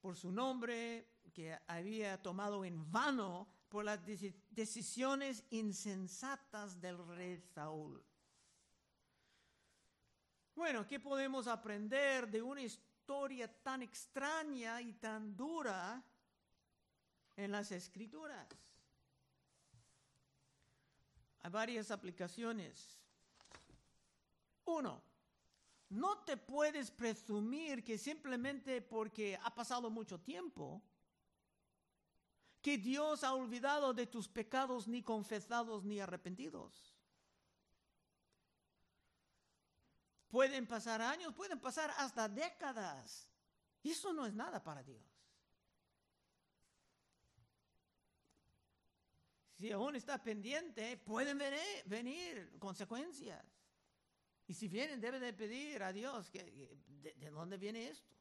por 0.00 0.16
su 0.16 0.30
nombre 0.30 1.08
que 1.32 1.58
había 1.66 2.22
tomado 2.22 2.64
en 2.64 2.90
vano 2.92 3.48
por 3.68 3.84
las 3.84 4.00
decisiones 4.50 5.44
insensatas 5.50 6.80
del 6.80 6.98
rey 7.08 7.38
Saúl. 7.54 8.02
Bueno, 10.54 10.86
¿qué 10.86 10.98
podemos 10.98 11.46
aprender 11.46 12.28
de 12.28 12.40
una 12.40 12.62
historia 12.62 13.46
tan 13.62 13.82
extraña 13.82 14.80
y 14.80 14.94
tan 14.94 15.36
dura 15.36 16.02
en 17.36 17.52
las 17.52 17.70
escrituras? 17.72 18.46
Hay 21.40 21.50
varias 21.50 21.90
aplicaciones. 21.90 22.98
Uno, 24.64 25.02
no 25.90 26.18
te 26.24 26.36
puedes 26.36 26.90
presumir 26.90 27.84
que 27.84 27.98
simplemente 27.98 28.82
porque 28.82 29.38
ha 29.42 29.54
pasado 29.54 29.90
mucho 29.90 30.18
tiempo, 30.18 30.82
que 32.66 32.78
Dios 32.78 33.22
ha 33.22 33.32
olvidado 33.32 33.94
de 33.94 34.08
tus 34.08 34.26
pecados 34.26 34.88
ni 34.88 35.00
confesados 35.00 35.84
ni 35.84 36.00
arrepentidos. 36.00 36.92
Pueden 40.26 40.66
pasar 40.66 41.00
años, 41.00 41.32
pueden 41.32 41.60
pasar 41.60 41.92
hasta 41.96 42.28
décadas. 42.28 43.30
Eso 43.84 44.12
no 44.12 44.26
es 44.26 44.34
nada 44.34 44.64
para 44.64 44.82
Dios. 44.82 45.00
Si 49.56 49.70
aún 49.70 49.94
está 49.94 50.20
pendiente, 50.20 50.96
pueden 50.96 51.38
venir, 51.84 52.58
consecuencias. 52.58 53.46
Y 54.48 54.54
si 54.54 54.66
vienen, 54.66 55.00
debe 55.00 55.20
de 55.20 55.32
pedir 55.32 55.84
a 55.84 55.92
Dios 55.92 56.28
que, 56.30 56.42
de, 56.88 57.14
de 57.14 57.30
dónde 57.30 57.58
viene 57.58 57.90
esto. 57.90 58.15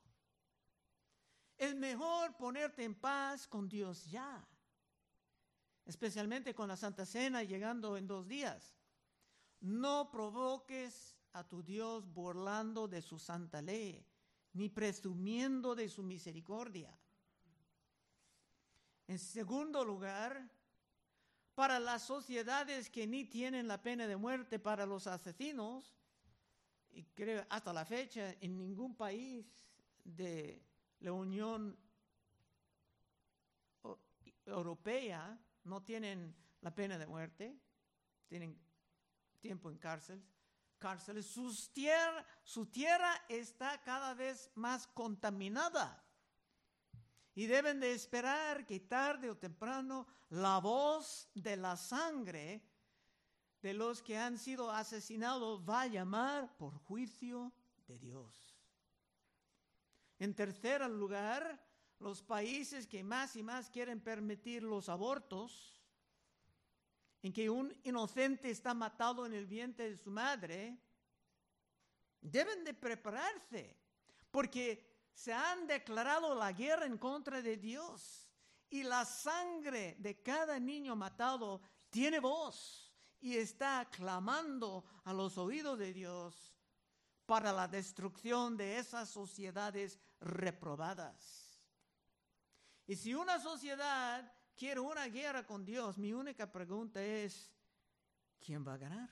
Es 1.58 1.74
mejor 1.76 2.36
ponerte 2.36 2.84
en 2.84 2.96
paz 2.96 3.48
con 3.48 3.70
Dios 3.70 4.06
ya, 4.06 4.46
especialmente 5.86 6.54
con 6.54 6.68
la 6.68 6.76
Santa 6.76 7.06
Cena 7.06 7.44
llegando 7.44 7.96
en 7.96 8.08
dos 8.08 8.28
días. 8.28 8.76
No 9.62 10.12
provoques 10.12 11.16
a 11.34 11.48
tu 11.48 11.64
Dios 11.64 12.06
burlando 12.14 12.88
de 12.88 13.02
su 13.02 13.18
santa 13.18 13.62
ley, 13.62 14.06
ni 14.54 14.70
presumiendo 14.70 15.76
de 15.76 15.90
su 15.90 16.04
misericordia. 16.04 16.98
En 19.08 19.20
segundo 19.20 19.84
lugar, 19.86 20.50
para 21.54 21.80
las 21.80 22.04
sociedades 22.04 22.90
que 22.90 23.08
ni 23.08 23.26
tienen 23.26 23.68
la 23.68 23.82
pena 23.82 24.08
de 24.08 24.18
muerte 24.18 24.60
para 24.60 24.86
los 24.86 25.08
asesinos, 25.08 25.96
y 26.92 27.04
creo 27.04 27.46
hasta 27.50 27.74
la 27.74 27.86
fecha 27.86 28.36
en 28.42 28.58
ningún 28.58 28.96
país 28.96 29.46
de 30.04 30.62
la 31.00 31.12
Unión 31.12 31.78
Europea 34.46 35.40
no 35.64 35.82
tienen 35.84 36.36
la 36.62 36.74
pena 36.74 36.98
de 36.98 37.08
muerte, 37.08 37.60
tienen 38.28 38.60
tiempo 39.40 39.70
en 39.70 39.78
cárcel, 39.78 40.24
cárceles, 40.78 41.34
tierra, 41.74 42.26
su 42.44 42.68
tierra 42.68 43.26
está 43.30 43.82
cada 43.84 44.14
vez 44.14 44.52
más 44.56 44.88
contaminada. 44.88 46.04
Y 47.34 47.48
deben 47.48 47.80
de 47.80 47.92
esperar 47.92 48.66
que 48.66 48.80
tarde 48.80 49.30
o 49.30 49.38
temprano 49.38 50.08
la 50.30 50.60
voz 50.60 51.30
de 51.34 51.58
la 51.58 51.76
sangre 51.76 52.64
de 53.62 53.74
los 53.74 54.02
que 54.02 54.18
han 54.18 54.38
sido 54.38 54.72
asesinados 54.72 55.68
va 55.68 55.82
a 55.82 55.88
llamar 55.88 56.56
por 56.56 56.78
juicio 56.78 57.52
de 57.88 57.98
Dios. 57.98 58.55
En 60.20 60.34
tercer 60.34 60.90
lugar, 60.90 61.62
los 62.00 62.22
países 62.22 62.88
que 62.88 63.04
más 63.04 63.36
y 63.36 63.44
más 63.44 63.70
quieren 63.70 64.00
permitir 64.00 64.64
los 64.64 64.90
abortos 64.90 65.82
en 67.22 67.34
que 67.34 67.50
un 67.50 67.76
inocente 67.84 68.52
está 68.52 68.74
matado 68.74 69.26
en 69.26 69.34
el 69.34 69.48
vientre 69.48 69.90
de 69.90 69.98
su 69.98 70.12
madre, 70.12 70.78
deben 72.22 72.64
de 72.64 72.74
prepararse, 72.74 73.76
porque 74.30 75.10
se 75.12 75.34
han 75.34 75.66
declarado 75.66 76.36
la 76.36 76.52
guerra 76.52 76.86
en 76.86 76.98
contra 76.98 77.42
de 77.42 77.58
Dios 77.58 78.30
y 78.70 78.84
la 78.84 79.06
sangre 79.06 79.96
de 80.00 80.22
cada 80.22 80.60
niño 80.60 80.96
matado 80.96 81.62
tiene 81.90 82.20
voz 82.20 82.94
y 83.22 83.38
está 83.38 83.90
clamando 83.90 84.84
a 85.04 85.14
los 85.14 85.38
oídos 85.38 85.80
de 85.80 85.94
Dios 85.94 86.54
para 87.26 87.52
la 87.52 87.68
destrucción 87.68 88.56
de 88.56 88.78
esas 88.78 89.10
sociedades 89.10 90.00
reprobadas. 90.20 91.60
Y 92.88 92.96
si 92.96 93.14
una 93.14 93.40
sociedad 93.40 94.32
quiero 94.56 94.84
una 94.84 95.08
guerra 95.08 95.46
con 95.46 95.66
Dios, 95.66 95.98
mi 95.98 96.14
única 96.14 96.52
pregunta 96.52 97.04
es, 97.04 97.52
¿quién 98.40 98.66
va 98.66 98.74
a 98.74 98.78
ganar? 98.78 99.10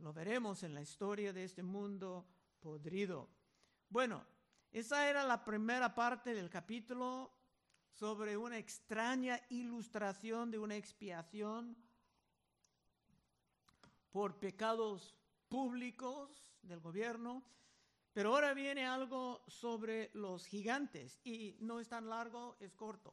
Lo 0.00 0.12
veremos 0.12 0.62
en 0.62 0.74
la 0.74 0.82
historia 0.82 1.32
de 1.32 1.44
este 1.44 1.62
mundo 1.62 2.26
podrido. 2.60 3.28
Bueno, 3.88 4.24
esa 4.70 5.08
era 5.08 5.24
la 5.24 5.44
primera 5.44 5.94
parte 5.94 6.34
del 6.34 6.50
capítulo 6.50 7.32
sobre 7.90 8.36
una 8.36 8.58
extraña 8.58 9.40
ilustración 9.50 10.50
de 10.50 10.58
una 10.58 10.76
expiación 10.76 11.76
por 14.10 14.38
pecados 14.38 15.16
públicos 15.48 16.48
del 16.62 16.80
gobierno 16.80 17.44
pero 18.14 18.32
ahora 18.32 18.54
viene 18.54 18.86
algo 18.86 19.42
sobre 19.48 20.10
los 20.14 20.46
gigantes 20.46 21.18
y 21.24 21.56
no 21.58 21.80
es 21.80 21.88
tan 21.88 22.08
largo, 22.08 22.56
es 22.60 22.72
corto. 22.72 23.12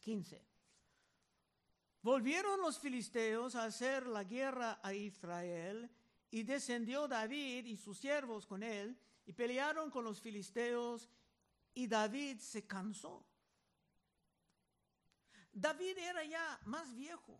15. 0.00 0.42
Volvieron 2.00 2.58
los 2.62 2.78
filisteos 2.78 3.54
a 3.54 3.64
hacer 3.64 4.06
la 4.06 4.24
guerra 4.24 4.80
a 4.82 4.94
Israel 4.94 5.90
y 6.30 6.42
descendió 6.42 7.06
David 7.06 7.66
y 7.66 7.76
sus 7.76 7.98
siervos 7.98 8.46
con 8.46 8.62
él 8.62 8.98
y 9.26 9.34
pelearon 9.34 9.90
con 9.90 10.04
los 10.04 10.22
filisteos 10.22 11.10
y 11.74 11.86
David 11.86 12.38
se 12.38 12.66
cansó. 12.66 13.26
David 15.52 15.98
era 15.98 16.24
ya 16.24 16.58
más 16.64 16.94
viejo, 16.94 17.38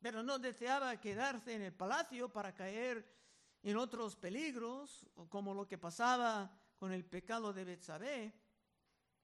pero 0.00 0.22
no 0.22 0.38
deseaba 0.38 1.00
quedarse 1.00 1.54
en 1.54 1.62
el 1.62 1.72
palacio 1.72 2.32
para 2.32 2.54
caer 2.54 3.04
en 3.64 3.78
otros 3.78 4.14
peligros, 4.14 5.06
como 5.30 5.54
lo 5.54 5.66
que 5.66 5.78
pasaba 5.78 6.54
con 6.76 6.92
el 6.92 7.06
pecado 7.06 7.52
de 7.52 7.64
Betsabé. 7.64 8.32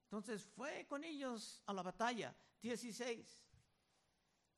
Entonces 0.04 0.42
fue 0.42 0.86
con 0.88 1.04
ellos 1.04 1.62
a 1.66 1.74
la 1.74 1.82
batalla. 1.82 2.34
16. 2.62 3.46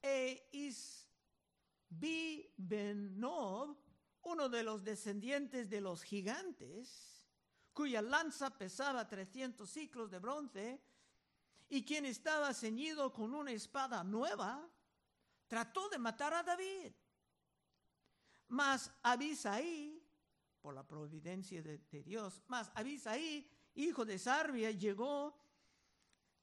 E 0.00 0.48
Isbi 0.52 2.54
Ben 2.56 3.18
Nob, 3.18 3.76
uno 4.22 4.48
de 4.48 4.62
los 4.62 4.84
descendientes 4.84 5.68
de 5.68 5.80
los 5.80 6.04
gigantes, 6.04 7.26
cuya 7.72 8.02
lanza 8.02 8.56
pesaba 8.56 9.08
300 9.08 9.68
ciclos 9.68 10.12
de 10.12 10.20
bronce, 10.20 10.80
y 11.68 11.84
quien 11.84 12.06
estaba 12.06 12.54
ceñido 12.54 13.12
con 13.12 13.34
una 13.34 13.50
espada 13.50 14.04
nueva, 14.04 14.64
trató 15.48 15.88
de 15.88 15.98
matar 15.98 16.34
a 16.34 16.44
David. 16.44 16.92
Mas 18.52 18.92
Abisaí, 19.02 20.06
por 20.60 20.74
la 20.74 20.86
providencia 20.86 21.62
de, 21.62 21.78
Dios, 22.02 22.42
mas 22.48 22.70
Abisaí, 22.74 23.50
hijo 23.74 24.04
de 24.04 24.18
Sarbia, 24.18 24.70
llegó 24.72 25.34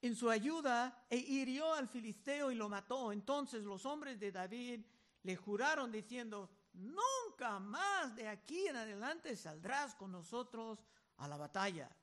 en 0.02 0.16
su 0.16 0.28
ayuda 0.28 1.06
e 1.08 1.18
hirió 1.18 1.72
al 1.72 1.86
filisteo 1.86 2.50
y 2.50 2.56
lo 2.56 2.68
mató. 2.68 3.12
Entonces 3.12 3.62
los 3.62 3.86
hombres 3.86 4.18
de 4.18 4.32
David 4.32 4.84
le 5.22 5.36
juraron 5.36 5.92
diciendo, 5.92 6.50
nunca 6.72 7.60
más 7.60 8.16
de 8.16 8.26
aquí 8.26 8.66
en 8.66 8.74
adelante 8.74 9.36
saldrás 9.36 9.94
con 9.94 10.10
nosotros 10.10 10.84
a 11.18 11.28
la 11.28 11.36
batalla. 11.36 11.94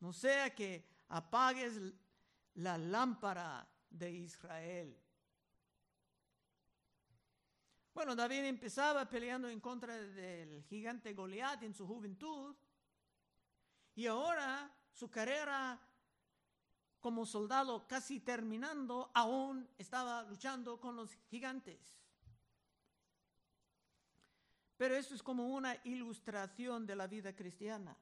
No 0.00 0.12
sea 0.12 0.54
que 0.54 0.86
apagues 1.08 1.80
la 2.52 2.76
lámpara 2.76 3.66
de 3.88 4.12
Israel. 4.12 4.94
Bueno, 7.98 8.14
David 8.14 8.44
empezaba 8.44 9.08
peleando 9.08 9.48
en 9.48 9.58
contra 9.58 9.96
del 9.96 10.62
gigante 10.62 11.14
Goliat 11.14 11.64
en 11.64 11.74
su 11.74 11.84
juventud 11.84 12.54
y 13.96 14.06
ahora 14.06 14.72
su 14.92 15.10
carrera 15.10 15.80
como 17.00 17.26
soldado 17.26 17.88
casi 17.88 18.20
terminando, 18.20 19.10
aún 19.14 19.68
estaba 19.76 20.22
luchando 20.22 20.80
con 20.80 20.94
los 20.94 21.12
gigantes. 21.28 21.98
Pero 24.76 24.94
esto 24.94 25.16
es 25.16 25.22
como 25.24 25.48
una 25.48 25.76
ilustración 25.82 26.86
de 26.86 26.94
la 26.94 27.08
vida 27.08 27.34
cristiana. 27.34 27.96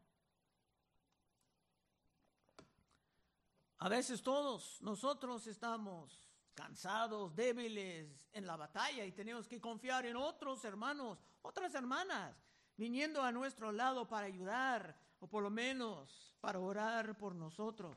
A 3.79 3.89
veces 3.89 4.21
todos 4.23 4.83
nosotros 4.83 5.47
estamos 5.47 6.26
cansados, 6.57 7.37
débiles 7.37 8.09
en 8.33 8.47
la 8.47 8.57
batalla 8.57 9.05
y 9.05 9.13
tenemos 9.13 9.47
que 9.47 9.61
confiar 9.61 10.07
en 10.07 10.17
otros 10.17 10.65
hermanos, 10.65 11.19
otras 11.43 11.73
hermanas, 11.75 12.35
viniendo 12.77 13.23
a 13.23 13.31
nuestro 13.31 13.71
lado 13.71 14.09
para 14.09 14.27
ayudar 14.27 14.99
o 15.21 15.29
por 15.29 15.43
lo 15.43 15.51
menos 15.51 16.35
para 16.41 16.59
orar 16.59 17.17
por 17.17 17.35
nosotros. 17.35 17.97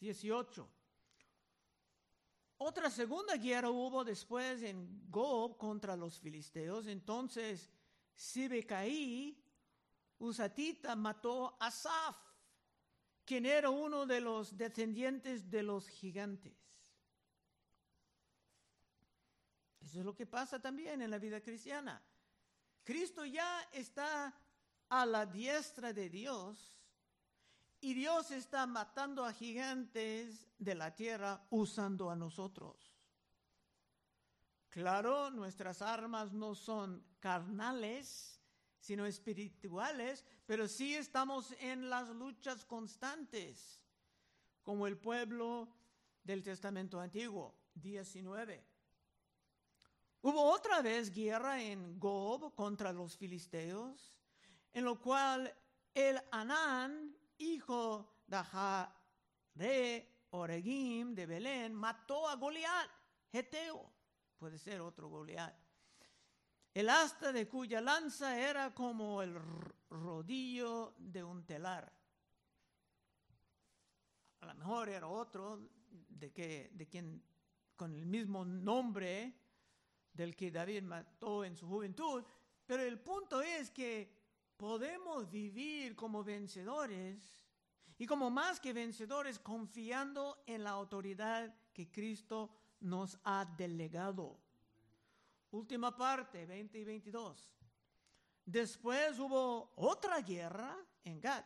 18. 0.00 0.66
Otra 2.58 2.88
segunda 2.88 3.36
guerra 3.36 3.68
hubo 3.68 4.04
después 4.04 4.62
en 4.62 5.10
Gob 5.10 5.58
contra 5.58 5.96
los 5.96 6.18
filisteos. 6.18 6.86
Entonces 6.86 7.70
Sibecaí, 8.14 9.42
Usatita, 10.18 10.96
mató 10.96 11.56
a 11.60 11.70
Saf, 11.70 12.16
quien 13.24 13.44
era 13.44 13.70
uno 13.70 14.06
de 14.06 14.20
los 14.20 14.56
descendientes 14.56 15.50
de 15.50 15.62
los 15.62 15.88
gigantes. 15.88 16.54
Eso 19.96 20.02
es 20.02 20.04
lo 20.04 20.14
que 20.14 20.26
pasa 20.26 20.60
también 20.60 21.00
en 21.00 21.10
la 21.10 21.18
vida 21.18 21.40
cristiana. 21.40 22.02
Cristo 22.84 23.24
ya 23.24 23.66
está 23.72 24.38
a 24.90 25.06
la 25.06 25.24
diestra 25.24 25.94
de 25.94 26.10
Dios 26.10 26.78
y 27.80 27.94
Dios 27.94 28.30
está 28.30 28.66
matando 28.66 29.24
a 29.24 29.32
gigantes 29.32 30.46
de 30.58 30.74
la 30.74 30.94
tierra 30.94 31.46
usando 31.48 32.10
a 32.10 32.14
nosotros. 32.14 32.94
Claro, 34.68 35.30
nuestras 35.30 35.80
armas 35.80 36.30
no 36.30 36.54
son 36.54 37.02
carnales, 37.18 38.38
sino 38.78 39.06
espirituales, 39.06 40.26
pero 40.44 40.68
sí 40.68 40.94
estamos 40.94 41.52
en 41.58 41.88
las 41.88 42.10
luchas 42.10 42.66
constantes, 42.66 43.80
como 44.62 44.86
el 44.86 44.98
pueblo 44.98 45.70
del 46.22 46.42
Testamento 46.42 47.00
Antiguo, 47.00 47.56
19. 47.76 48.75
Hubo 50.22 50.42
otra 50.50 50.82
vez 50.82 51.12
guerra 51.14 51.62
en 51.62 51.98
Gob 51.98 52.54
contra 52.54 52.92
los 52.92 53.16
filisteos, 53.16 54.18
en 54.72 54.84
lo 54.84 55.00
cual 55.00 55.54
el 55.94 56.20
Anán, 56.30 57.16
hijo 57.38 58.22
de 59.54 60.26
Oregim 60.30 61.14
de 61.14 61.26
Belén, 61.26 61.74
mató 61.74 62.28
a 62.28 62.36
Goliat, 62.36 62.90
Geteo, 63.30 63.92
puede 64.38 64.58
ser 64.58 64.80
otro 64.80 65.08
Goliat. 65.08 65.54
El 66.74 66.90
asta 66.90 67.32
de 67.32 67.48
cuya 67.48 67.80
lanza 67.80 68.38
era 68.38 68.74
como 68.74 69.22
el 69.22 69.34
rodillo 69.88 70.94
de 70.98 71.24
un 71.24 71.46
telar. 71.46 71.90
A 74.40 74.46
lo 74.46 74.54
mejor 74.56 74.90
era 74.90 75.08
otro 75.08 75.70
de, 75.90 76.32
que, 76.32 76.70
de 76.74 76.86
quien 76.86 77.24
con 77.76 77.94
el 77.94 78.04
mismo 78.04 78.44
nombre 78.44 79.34
del 80.16 80.34
que 80.34 80.50
David 80.50 80.82
mató 80.82 81.44
en 81.44 81.54
su 81.54 81.66
juventud, 81.68 82.24
pero 82.66 82.82
el 82.82 82.98
punto 82.98 83.40
es 83.42 83.70
que 83.70 84.10
podemos 84.56 85.30
vivir 85.30 85.94
como 85.94 86.24
vencedores 86.24 87.44
y 87.98 88.06
como 88.06 88.30
más 88.30 88.58
que 88.58 88.72
vencedores 88.72 89.38
confiando 89.38 90.42
en 90.46 90.64
la 90.64 90.70
autoridad 90.70 91.54
que 91.72 91.90
Cristo 91.90 92.50
nos 92.80 93.18
ha 93.24 93.44
delegado. 93.44 94.38
Última 95.50 95.94
parte, 95.96 96.44
20 96.44 96.78
y 96.78 96.84
22. 96.84 97.50
Después 98.44 99.18
hubo 99.18 99.72
otra 99.76 100.20
guerra 100.20 100.76
en 101.04 101.20
Gad. 101.20 101.44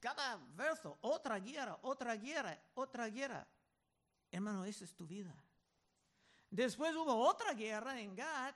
Cada 0.00 0.36
verso, 0.54 0.98
otra 1.00 1.38
guerra, 1.38 1.78
otra 1.82 2.16
guerra, 2.16 2.60
otra 2.74 3.08
guerra. 3.08 3.46
Hermano, 4.30 4.64
esa 4.64 4.84
es 4.84 4.94
tu 4.94 5.06
vida. 5.06 5.34
Después 6.54 6.94
hubo 6.94 7.16
otra 7.16 7.52
guerra 7.52 8.00
en 8.00 8.14
Gat, 8.14 8.54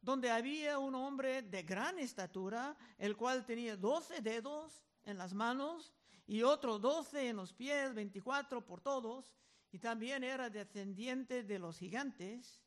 donde 0.00 0.30
había 0.30 0.78
un 0.78 0.94
hombre 0.94 1.42
de 1.42 1.64
gran 1.64 1.98
estatura, 1.98 2.76
el 2.96 3.16
cual 3.16 3.44
tenía 3.44 3.76
doce 3.76 4.20
dedos 4.20 4.84
en 5.02 5.18
las 5.18 5.34
manos 5.34 5.92
y 6.28 6.44
otro 6.44 6.78
doce 6.78 7.26
en 7.26 7.34
los 7.34 7.52
pies, 7.52 7.92
veinticuatro 7.92 8.64
por 8.64 8.80
todos, 8.80 9.34
y 9.72 9.80
también 9.80 10.22
era 10.22 10.48
descendiente 10.48 11.42
de 11.42 11.58
los 11.58 11.76
gigantes. 11.76 12.60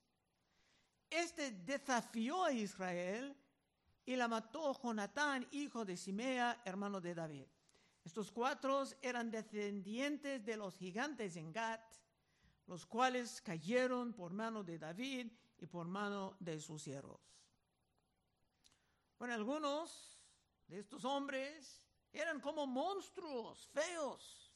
Este 1.09 1.51
desafió 1.51 2.43
a 2.43 2.51
Israel 2.51 3.37
y 4.05 4.17
la 4.17 4.27
mató 4.27 4.77
Jonatán, 4.83 5.47
hijo 5.51 5.85
de 5.85 5.95
Simea, 5.95 6.61
hermano 6.65 6.99
de 6.99 7.15
David. 7.15 7.45
Estos 8.03 8.33
cuatro 8.33 8.83
eran 9.01 9.31
descendientes 9.31 10.43
de 10.43 10.57
los 10.57 10.75
gigantes 10.75 11.37
en 11.37 11.53
Gat 11.53 12.02
los 12.67 12.86
cuales 12.86 13.41
cayeron 13.41 14.13
por 14.13 14.34
mano 14.34 14.63
de 14.63 14.78
David 14.78 15.32
y 15.60 15.65
por 15.65 15.88
mano 15.88 16.36
de 16.39 16.60
sus 16.60 16.82
siervos. 16.82 17.21
Bueno, 19.17 19.34
algunos 19.34 20.19
de 20.67 20.80
estos 20.80 21.06
hombres 21.06 21.88
eran 22.12 22.39
como 22.39 22.67
monstruos 22.67 23.67
feos. 23.67 24.52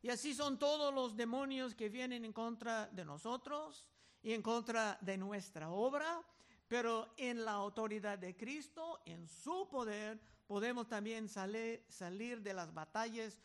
Y 0.00 0.10
así 0.10 0.34
son 0.34 0.58
todos 0.58 0.92
los 0.92 1.16
demonios 1.16 1.74
que 1.74 1.88
vienen 1.88 2.24
en 2.24 2.32
contra 2.32 2.88
de 2.88 3.04
nosotros 3.04 3.86
y 4.22 4.32
en 4.32 4.42
contra 4.42 4.98
de 5.00 5.16
nuestra 5.16 5.70
obra, 5.70 6.24
pero 6.66 7.12
en 7.16 7.44
la 7.44 7.52
autoridad 7.52 8.18
de 8.18 8.36
Cristo, 8.36 9.00
en 9.04 9.28
su 9.28 9.68
poder, 9.68 10.20
podemos 10.46 10.88
también 10.88 11.28
salir, 11.28 12.42
de 12.42 12.54
las 12.54 12.72
batallas 12.74 13.40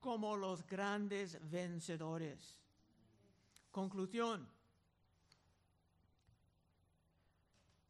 como 0.00 0.36
los 0.36 0.66
grandes 0.66 1.38
vencedores. 1.50 2.58
Conclusión. 3.70 4.48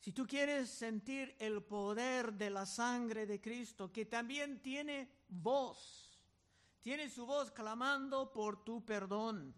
Si 0.01 0.13
tú 0.13 0.27
quieres 0.27 0.71
sentir 0.71 1.37
el 1.39 1.63
poder 1.63 2.33
de 2.33 2.51
la 2.51 2.67
sangre 2.67 3.27
de 3.27 3.41
Cristo, 3.41 3.93
que 3.93 4.07
también 4.07 4.61
tiene 4.61 5.11
voz, 5.29 6.19
tiene 6.81 7.11
su 7.11 7.27
voz 7.27 7.51
clamando 7.51 8.33
por 8.33 8.65
tu 8.65 8.85
perdón. 8.85 9.55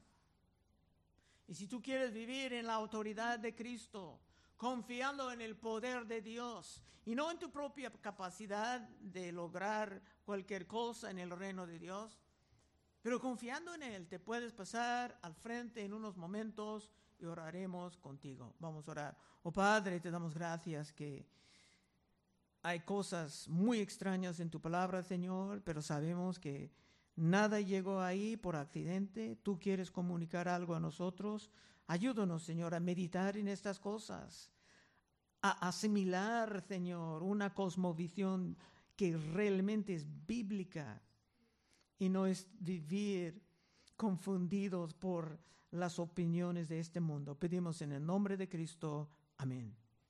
Y 1.46 1.54
si 1.54 1.68
tú 1.68 1.80
quieres 1.80 2.12
vivir 2.12 2.52
en 2.52 2.66
la 2.66 2.74
autoridad 2.74 3.38
de 3.38 3.54
Cristo, 3.54 4.20
confiando 4.56 5.30
en 5.30 5.40
el 5.40 5.56
poder 5.56 6.06
de 6.06 6.20
Dios 6.20 6.82
y 7.04 7.14
no 7.14 7.30
en 7.30 7.38
tu 7.38 7.50
propia 7.50 7.90
capacidad 7.90 8.80
de 8.80 9.32
lograr 9.32 10.02
cualquier 10.24 10.66
cosa 10.66 11.10
en 11.10 11.18
el 11.18 11.30
reino 11.30 11.66
de 11.66 11.78
Dios, 11.78 12.21
pero 13.02 13.20
confiando 13.20 13.74
en 13.74 13.82
Él, 13.82 14.06
te 14.06 14.20
puedes 14.20 14.52
pasar 14.52 15.18
al 15.22 15.34
frente 15.34 15.84
en 15.84 15.92
unos 15.92 16.16
momentos 16.16 16.88
y 17.18 17.24
oraremos 17.24 17.96
contigo. 17.96 18.54
Vamos 18.60 18.86
a 18.86 18.90
orar. 18.92 19.18
Oh 19.42 19.52
Padre, 19.52 19.98
te 19.98 20.10
damos 20.10 20.34
gracias 20.34 20.92
que 20.92 21.26
hay 22.62 22.80
cosas 22.80 23.48
muy 23.48 23.80
extrañas 23.80 24.38
en 24.38 24.50
tu 24.50 24.60
palabra, 24.60 25.02
Señor, 25.02 25.62
pero 25.64 25.82
sabemos 25.82 26.38
que 26.38 26.70
nada 27.16 27.60
llegó 27.60 28.00
ahí 28.00 28.36
por 28.36 28.54
accidente. 28.54 29.36
Tú 29.42 29.58
quieres 29.58 29.90
comunicar 29.90 30.46
algo 30.48 30.76
a 30.76 30.80
nosotros. 30.80 31.50
Ayúdanos, 31.88 32.44
Señor, 32.44 32.72
a 32.72 32.80
meditar 32.80 33.36
en 33.36 33.48
estas 33.48 33.80
cosas, 33.80 34.52
a 35.42 35.66
asimilar, 35.66 36.62
Señor, 36.62 37.24
una 37.24 37.52
cosmovisión 37.52 38.56
que 38.94 39.16
realmente 39.16 39.92
es 39.92 40.06
bíblica 40.24 41.02
y 41.98 42.08
no 42.08 42.26
es 42.26 42.48
vivir 42.58 43.42
confundidos 43.96 44.94
por 44.94 45.38
las 45.70 45.98
opiniones 45.98 46.68
de 46.68 46.80
este 46.80 47.00
mundo. 47.00 47.34
Pedimos 47.34 47.82
en 47.82 47.92
el 47.92 48.04
nombre 48.04 48.36
de 48.36 48.48
Cristo. 48.48 49.08
Amén. 49.38 49.81